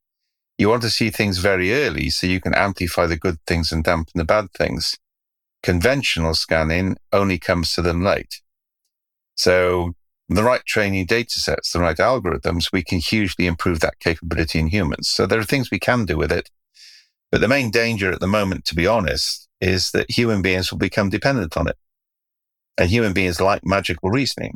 You 0.59 0.69
want 0.69 0.83
to 0.83 0.91
see 0.91 1.11
things 1.11 1.38
very 1.38 1.75
early 1.75 2.09
so 2.09 2.29
you 2.29 2.41
can 2.41 2.55
amplify 2.55 3.07
the 3.07 3.19
good 3.19 3.38
things 3.49 3.73
and 3.73 3.83
dampen 3.83 4.12
the 4.15 4.25
bad 4.25 4.53
things. 4.53 4.97
Conventional 5.65 6.35
scanning 6.35 6.97
only 7.12 7.37
comes 7.37 7.73
to 7.73 7.83
them 7.83 8.05
late. 8.05 8.43
So 9.35 9.95
the 10.29 10.45
right 10.45 10.65
training 10.67 11.07
data 11.07 11.41
sets, 11.41 11.73
the 11.73 11.81
right 11.81 11.97
algorithms, 11.97 12.71
we 12.73 12.85
can 12.85 13.01
hugely 13.01 13.47
improve 13.47 13.81
that 13.81 13.99
capability 13.99 14.61
in 14.61 14.69
humans. 14.69 15.09
So 15.09 15.27
there 15.27 15.41
are 15.41 15.45
things 15.45 15.73
we 15.73 15.81
can 15.81 16.05
do 16.05 16.17
with 16.17 16.31
it. 16.31 16.49
But 17.33 17.40
the 17.40 17.49
main 17.49 17.71
danger 17.71 18.12
at 18.12 18.21
the 18.21 18.27
moment, 18.29 18.66
to 18.66 18.75
be 18.75 18.87
honest, 18.87 19.49
is 19.61 19.90
that 19.92 20.11
human 20.11 20.42
beings 20.42 20.71
will 20.71 20.79
become 20.79 21.09
dependent 21.09 21.57
on 21.57 21.66
it. 21.66 21.77
And 22.77 22.90
human 22.90 23.14
beings 23.14 23.40
like 23.40 23.64
magical 23.64 24.11
reasoning. 24.11 24.55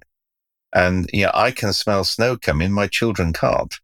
And 0.74 1.08
yeah, 1.12 1.30
I 1.32 1.52
can 1.52 1.72
smell 1.72 2.04
snow 2.04 2.36
coming, 2.36 2.72
my 2.72 2.86
children 2.86 3.32
can't. 3.32 3.74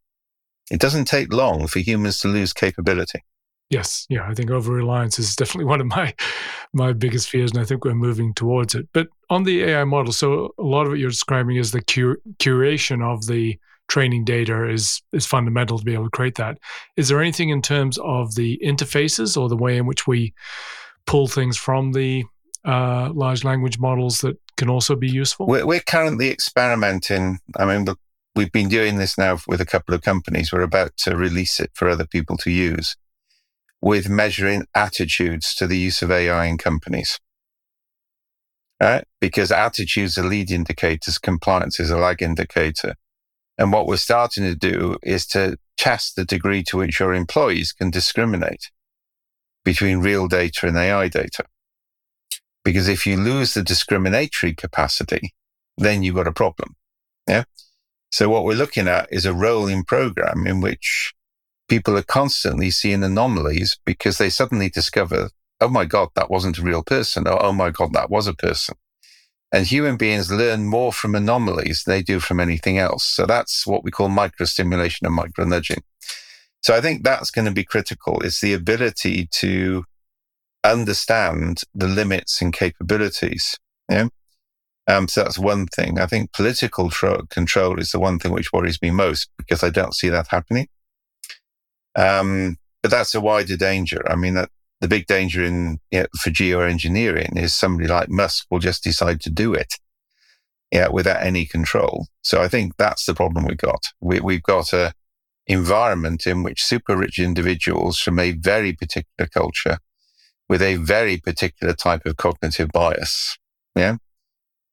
It 0.70 0.78
doesn't 0.78 1.06
take 1.06 1.32
long 1.32 1.66
for 1.66 1.78
humans 1.78 2.20
to 2.20 2.28
lose 2.28 2.52
capability. 2.52 3.24
Yes, 3.70 4.06
yeah, 4.10 4.28
I 4.28 4.34
think 4.34 4.50
over 4.50 4.70
reliance 4.70 5.18
is 5.18 5.34
definitely 5.34 5.64
one 5.70 5.80
of 5.80 5.86
my 5.86 6.14
my 6.74 6.92
biggest 6.92 7.30
fears, 7.30 7.50
and 7.50 7.60
I 7.60 7.64
think 7.64 7.84
we're 7.84 7.94
moving 7.94 8.34
towards 8.34 8.74
it. 8.74 8.88
But 8.92 9.08
on 9.30 9.44
the 9.44 9.62
AI 9.64 9.84
model, 9.84 10.12
so 10.12 10.54
a 10.58 10.62
lot 10.62 10.82
of 10.82 10.90
what 10.90 10.98
you're 10.98 11.08
describing 11.08 11.56
is 11.56 11.70
the 11.70 11.82
cur- 11.82 12.20
curation 12.38 13.02
of 13.02 13.26
the 13.26 13.58
training 13.92 14.24
data 14.24 14.66
is 14.70 15.02
is 15.12 15.26
fundamental 15.26 15.78
to 15.78 15.84
be 15.84 15.92
able 15.92 16.04
to 16.04 16.10
create 16.10 16.36
that. 16.36 16.56
Is 16.96 17.08
there 17.08 17.20
anything 17.20 17.50
in 17.50 17.60
terms 17.60 17.98
of 17.98 18.34
the 18.36 18.58
interfaces 18.64 19.36
or 19.36 19.50
the 19.50 19.56
way 19.56 19.76
in 19.76 19.84
which 19.84 20.06
we 20.06 20.32
pull 21.04 21.28
things 21.28 21.58
from 21.58 21.92
the 21.92 22.24
uh, 22.64 23.10
large 23.12 23.44
language 23.44 23.78
models 23.78 24.22
that 24.22 24.38
can 24.56 24.70
also 24.70 24.96
be 24.96 25.10
useful? 25.10 25.46
We're, 25.46 25.66
we're 25.66 25.80
currently 25.80 26.30
experimenting. 26.30 27.40
I 27.58 27.66
mean, 27.66 27.84
the 27.84 27.96
we've 28.34 28.52
been 28.52 28.70
doing 28.70 28.96
this 28.96 29.18
now 29.18 29.38
with 29.46 29.60
a 29.60 29.66
couple 29.66 29.94
of 29.94 30.00
companies. 30.00 30.52
We're 30.52 30.62
about 30.62 30.96
to 31.04 31.14
release 31.14 31.60
it 31.60 31.70
for 31.74 31.90
other 31.90 32.06
people 32.06 32.38
to 32.38 32.50
use 32.50 32.96
with 33.82 34.08
measuring 34.08 34.64
attitudes 34.74 35.54
to 35.56 35.66
the 35.66 35.76
use 35.76 36.00
of 36.00 36.10
AI 36.10 36.46
in 36.46 36.56
companies. 36.56 37.20
Right? 38.80 39.04
Because 39.20 39.52
attitudes 39.52 40.16
are 40.16 40.24
lead 40.24 40.50
indicators, 40.50 41.18
compliance 41.18 41.78
is 41.78 41.90
a 41.90 41.98
lag 41.98 42.22
indicator. 42.22 42.94
And 43.62 43.72
what 43.72 43.86
we're 43.86 43.96
starting 43.96 44.42
to 44.42 44.56
do 44.56 44.96
is 45.04 45.24
to 45.28 45.56
test 45.76 46.16
the 46.16 46.24
degree 46.24 46.64
to 46.64 46.78
which 46.78 46.98
your 46.98 47.14
employees 47.14 47.70
can 47.70 47.92
discriminate 47.92 48.72
between 49.64 50.00
real 50.00 50.26
data 50.26 50.66
and 50.66 50.76
AI 50.76 51.06
data. 51.06 51.44
Because 52.64 52.88
if 52.88 53.06
you 53.06 53.16
lose 53.16 53.54
the 53.54 53.62
discriminatory 53.62 54.52
capacity, 54.52 55.32
then 55.78 56.02
you've 56.02 56.16
got 56.16 56.26
a 56.26 56.32
problem. 56.32 56.74
Yeah. 57.28 57.44
So 58.10 58.28
what 58.28 58.42
we're 58.42 58.56
looking 58.56 58.88
at 58.88 59.06
is 59.12 59.26
a 59.26 59.32
rolling 59.32 59.84
program 59.84 60.44
in 60.44 60.60
which 60.60 61.14
people 61.68 61.96
are 61.96 62.02
constantly 62.02 62.72
seeing 62.72 63.04
anomalies 63.04 63.78
because 63.86 64.18
they 64.18 64.28
suddenly 64.28 64.70
discover, 64.70 65.30
oh 65.60 65.68
my 65.68 65.84
God, 65.84 66.08
that 66.16 66.30
wasn't 66.30 66.58
a 66.58 66.62
real 66.62 66.82
person. 66.82 67.28
Or, 67.28 67.40
oh 67.40 67.52
my 67.52 67.70
God, 67.70 67.92
that 67.92 68.10
was 68.10 68.26
a 68.26 68.34
person. 68.34 68.74
And 69.52 69.66
human 69.66 69.96
beings 69.96 70.32
learn 70.32 70.66
more 70.66 70.92
from 70.92 71.14
anomalies 71.14 71.82
than 71.84 71.94
they 71.94 72.02
do 72.02 72.20
from 72.20 72.40
anything 72.40 72.78
else. 72.78 73.04
So 73.04 73.26
that's 73.26 73.66
what 73.66 73.84
we 73.84 73.90
call 73.90 74.08
microstimulation 74.08 75.02
and 75.02 75.14
micro 75.14 75.44
nudging. 75.44 75.82
So 76.62 76.74
I 76.74 76.80
think 76.80 77.02
that's 77.02 77.30
going 77.30 77.44
to 77.44 77.52
be 77.52 77.64
critical. 77.64 78.20
It's 78.22 78.40
the 78.40 78.54
ability 78.54 79.28
to 79.32 79.84
understand 80.64 81.62
the 81.74 81.88
limits 81.88 82.40
and 82.40 82.52
capabilities. 82.52 83.58
Yeah. 83.90 84.08
Um, 84.88 85.06
so 85.08 85.22
that's 85.22 85.38
one 85.38 85.66
thing. 85.66 86.00
I 86.00 86.06
think 86.06 86.32
political 86.32 86.90
tro- 86.90 87.26
control 87.30 87.78
is 87.78 87.90
the 87.90 88.00
one 88.00 88.18
thing 88.18 88.32
which 88.32 88.52
worries 88.52 88.80
me 88.80 88.90
most 88.90 89.28
because 89.36 89.62
I 89.62 89.70
don't 89.70 89.94
see 89.94 90.08
that 90.08 90.28
happening. 90.28 90.68
Um, 91.94 92.56
but 92.82 92.90
that's 92.90 93.14
a 93.14 93.20
wider 93.20 93.56
danger. 93.56 94.02
I 94.10 94.16
mean, 94.16 94.34
that 94.34 94.50
the 94.82 94.88
big 94.88 95.06
danger 95.06 95.44
in 95.44 95.78
you 95.92 96.00
know, 96.00 96.06
for 96.20 96.30
geoengineering 96.30 97.38
is 97.38 97.54
somebody 97.54 97.88
like 97.88 98.10
Musk 98.10 98.46
will 98.50 98.58
just 98.58 98.82
decide 98.82 99.20
to 99.20 99.30
do 99.30 99.54
it, 99.54 99.76
yeah, 100.72 100.88
without 100.88 101.22
any 101.22 101.46
control. 101.46 102.08
So 102.22 102.42
I 102.42 102.48
think 102.48 102.76
that's 102.76 103.06
the 103.06 103.14
problem 103.14 103.46
we've 103.46 103.56
got. 103.56 103.86
We, 104.00 104.18
we've 104.18 104.42
got 104.42 104.72
a 104.72 104.92
environment 105.46 106.26
in 106.26 106.42
which 106.42 106.64
super 106.64 106.96
rich 106.96 107.20
individuals 107.20 108.00
from 108.00 108.18
a 108.18 108.32
very 108.32 108.72
particular 108.72 109.28
culture 109.32 109.78
with 110.48 110.60
a 110.60 110.76
very 110.76 111.16
particular 111.16 111.74
type 111.74 112.04
of 112.04 112.16
cognitive 112.16 112.70
bias, 112.72 113.38
yeah, 113.76 113.96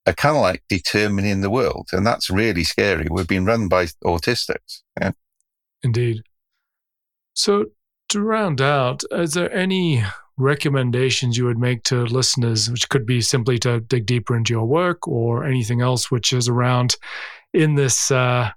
are 0.08 0.14
kind 0.14 0.36
of 0.36 0.42
like 0.42 0.64
determining 0.68 1.42
the 1.42 1.52
world. 1.52 1.90
And 1.92 2.06
that's 2.06 2.32
really 2.32 2.64
scary. 2.64 3.06
We're 3.08 3.26
being 3.26 3.46
run 3.46 3.68
by 3.68 3.86
autistics. 4.04 4.82
Yeah? 5.00 5.12
Indeed. 5.84 6.24
So, 7.36 7.68
to 8.10 8.22
round 8.22 8.62
out, 8.62 9.04
is 9.12 9.34
there 9.34 9.54
any 9.54 10.04
recommendations 10.38 11.38
you 11.38 11.46
would 11.46 11.58
make 11.58 11.84
to 11.84 12.04
listeners, 12.06 12.70
which 12.72 12.88
could 12.90 13.06
be 13.06 13.22
simply 13.22 13.60
to 13.60 13.82
dig 13.82 14.06
deeper 14.06 14.36
into 14.36 14.54
your 14.54 14.66
work 14.66 15.08
or 15.08 15.44
anything 15.44 15.82
else 15.82 16.10
which 16.10 16.34
is 16.34 16.48
around 16.48 16.96
in 17.54 17.76
this 17.76 18.10
uh, 18.10 18.50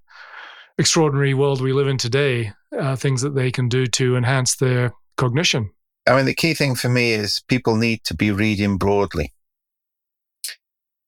extraordinary 0.79 1.35
world 1.35 1.61
we 1.61 1.73
live 1.73 1.89
in 1.89 1.99
today, 1.99 2.53
uh, 2.79 2.97
things 2.97 3.21
that 3.23 3.35
they 3.35 3.51
can 3.51 3.69
do 3.69 3.87
to 3.87 4.17
enhance 4.17 4.57
their 4.57 4.93
cognition? 5.17 5.71
I 6.09 6.17
mean, 6.17 6.27
the 6.27 6.35
key 6.35 6.55
thing 6.55 6.75
for 6.75 6.89
me 6.89 7.13
is 7.13 7.41
people 7.49 7.77
need 7.77 8.05
to 8.05 8.15
be 8.15 8.31
reading 8.31 8.77
broadly. 8.77 9.33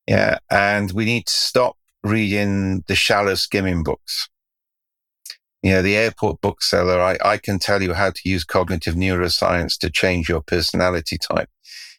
Yeah. 0.07 0.39
And 0.51 0.93
we 0.93 1.05
need 1.05 1.27
to 1.27 1.33
stop 1.33 1.77
reading 2.03 2.85
the 2.87 2.95
shallow 2.95 3.35
skimming 3.35 3.83
books. 3.83 4.29
You 5.65 5.71
know, 5.71 5.83
the 5.83 5.97
airport 5.97 6.43
bookseller, 6.43 7.01
I, 7.01 7.17
I 7.25 7.39
can 7.39 7.59
tell 7.59 7.83
you 7.83 7.95
how 7.95 8.11
to 8.11 8.29
use 8.29 8.45
cognitive 8.45 8.97
neuroscience 8.97 9.79
to 9.79 9.89
change 9.89 10.29
your 10.29 10.43
personality 10.43 11.17
type. 11.17 11.49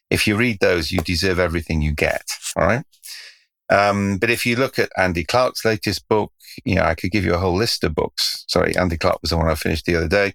If 0.08 0.24
you 0.24 0.36
read 0.36 0.60
those, 0.60 0.92
you 0.92 1.00
deserve 1.00 1.40
everything 1.40 1.82
you 1.82 1.92
get. 1.92 2.22
All 2.54 2.64
right. 2.64 2.84
Um, 3.68 4.18
but 4.18 4.30
if 4.30 4.46
you 4.46 4.54
look 4.54 4.78
at 4.78 4.92
Andy 4.96 5.24
Clark's 5.24 5.64
latest 5.64 6.08
book, 6.08 6.32
you 6.64 6.76
know, 6.76 6.82
I 6.82 6.94
could 6.94 7.10
give 7.10 7.24
you 7.24 7.34
a 7.34 7.38
whole 7.38 7.56
list 7.56 7.82
of 7.82 7.96
books. 7.96 8.44
Sorry, 8.46 8.76
Andy 8.76 8.96
Clark 8.96 9.18
was 9.20 9.30
the 9.30 9.36
one 9.36 9.50
I 9.50 9.56
finished 9.56 9.84
the 9.84 9.96
other 9.96 10.08
day. 10.08 10.34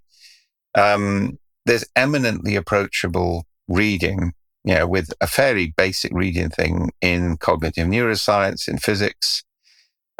Um, 0.75 1.39
there's 1.65 1.85
eminently 1.95 2.57
approachable 2.57 3.45
reading 3.69 4.33
you 4.63 4.75
know, 4.75 4.87
with 4.87 5.13
a 5.21 5.27
fairly 5.27 5.73
basic 5.75 6.11
reading 6.13 6.49
thing 6.49 6.91
in 7.01 7.37
cognitive 7.37 7.87
neuroscience, 7.87 8.67
in 8.67 8.77
physics. 8.77 9.43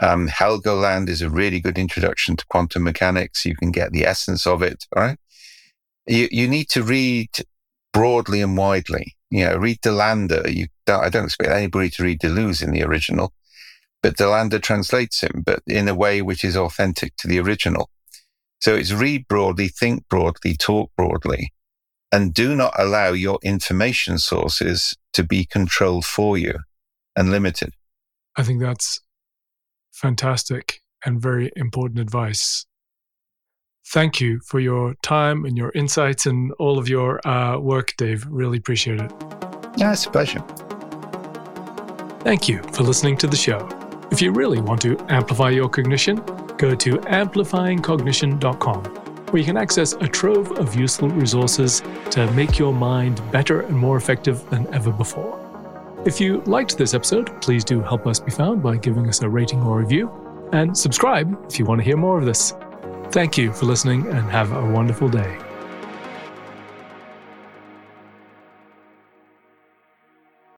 Um, 0.02 0.28
Helgoland 0.28 1.10
is 1.10 1.22
a 1.22 1.30
really 1.30 1.60
good 1.60 1.78
introduction 1.78 2.36
to 2.36 2.46
quantum 2.48 2.84
mechanics. 2.84 3.46
You 3.46 3.56
can 3.56 3.72
get 3.72 3.92
the 3.92 4.06
essence 4.06 4.48
of 4.48 4.64
it, 4.64 4.86
right? 4.96 5.18
You, 6.08 6.28
you 6.32 6.48
need 6.48 6.70
to 6.70 6.82
read 6.82 7.30
broadly 7.94 8.42
and 8.42 8.58
widely. 8.58 9.16
You 9.30 9.46
know, 9.46 9.58
read 9.58 9.80
DeLanda. 9.82 10.54
You 10.54 10.68
don't, 10.86 11.04
I 11.04 11.10
don't 11.10 11.26
expect 11.26 11.52
anybody 11.52 11.90
to 11.92 12.04
read 12.04 12.20
Deleuze 12.20 12.64
in 12.64 12.72
the 12.72 12.84
original, 12.84 13.32
but 14.02 14.18
DeLanda 14.18 14.62
translates 14.62 15.22
him, 15.22 15.44
but 15.46 15.62
in 15.68 15.88
a 15.88 15.96
way 15.96 16.22
which 16.22 16.44
is 16.44 16.58
authentic 16.58 17.16
to 17.18 17.28
the 17.28 17.40
original. 17.40 17.90
So 18.60 18.76
it's 18.76 18.92
read 18.92 19.28
broadly, 19.28 19.68
think 19.68 20.08
broadly, 20.10 20.56
talk 20.56 20.92
broadly, 20.98 21.54
and 22.12 22.34
do 22.34 22.56
not 22.56 22.74
allow 22.78 23.12
your 23.12 23.40
information 23.44 24.18
sources 24.18 24.96
to 25.14 25.24
be 25.24 25.46
controlled 25.46 26.06
for 26.06 26.38
you 26.38 26.60
and 27.16 27.32
limited. 27.32 27.74
I 28.36 28.44
think 28.44 28.62
that's 28.62 29.00
fantastic 29.92 30.82
and 31.06 31.22
very 31.22 31.52
important 31.56 32.00
advice. 32.00 32.66
Thank 33.88 34.22
you 34.22 34.40
for 34.46 34.60
your 34.60 34.94
time 35.02 35.44
and 35.46 35.58
your 35.58 35.72
insights 35.74 36.26
and 36.26 36.52
all 36.54 36.78
of 36.78 36.88
your 36.88 37.26
uh, 37.28 37.58
work, 37.60 37.94
Dave. 37.98 38.26
Really 38.30 38.58
appreciate 38.58 39.02
it. 39.02 39.12
Yeah, 39.76 39.92
it's 39.92 40.06
a 40.06 40.12
pleasure. 40.12 40.44
Thank 42.22 42.48
you 42.48 42.62
for 42.72 42.84
listening 42.84 43.18
to 43.18 43.28
the 43.28 43.36
show. 43.36 43.68
If 44.12 44.22
you 44.22 44.32
really 44.32 44.62
want 44.62 44.82
to 44.82 44.98
amplify 45.10 45.50
your 45.50 45.68
cognition, 45.70 46.18
go 46.58 46.76
to 46.76 46.92
amplifyingcognition.com, 46.92 48.84
where 48.84 49.40
you 49.40 49.46
can 49.46 49.58
access 49.58 49.94
a 49.94 50.08
trove 50.08 50.52
of 50.60 50.76
useful 50.76 51.10
resources 51.10 51.82
to 52.12 52.32
make 52.34 52.60
your 52.60 52.74
mind 52.74 53.20
better 53.32 53.62
and 53.62 53.76
more 53.76 53.98
effective 53.98 54.48
than 54.50 54.72
ever 54.74 54.92
before. 54.92 55.41
If 56.04 56.20
you 56.20 56.42
liked 56.48 56.80
this 56.80 56.96
episode, 56.96 57.40
please 57.44 57.64
do 57.64 57.80
help 57.80 58.08
us 58.08 58.20
be 58.20 58.32
found 58.32 58.64
by 58.64 58.78
giving 58.78 59.08
us 59.08 59.22
a 59.22 59.30
rating 59.30 59.62
or 59.62 59.78
review, 59.78 60.10
and 60.52 60.76
subscribe 60.76 61.38
if 61.48 61.60
you 61.60 61.66
want 61.66 61.80
to 61.80 61.86
hear 61.86 61.96
more 61.96 62.18
of 62.18 62.26
this. 62.26 62.56
Thank 63.12 63.38
you 63.38 63.54
for 63.54 63.68
listening 63.68 64.08
and 64.08 64.28
have 64.32 64.52
a 64.52 64.66
wonderful 64.66 65.10
day. 65.10 65.38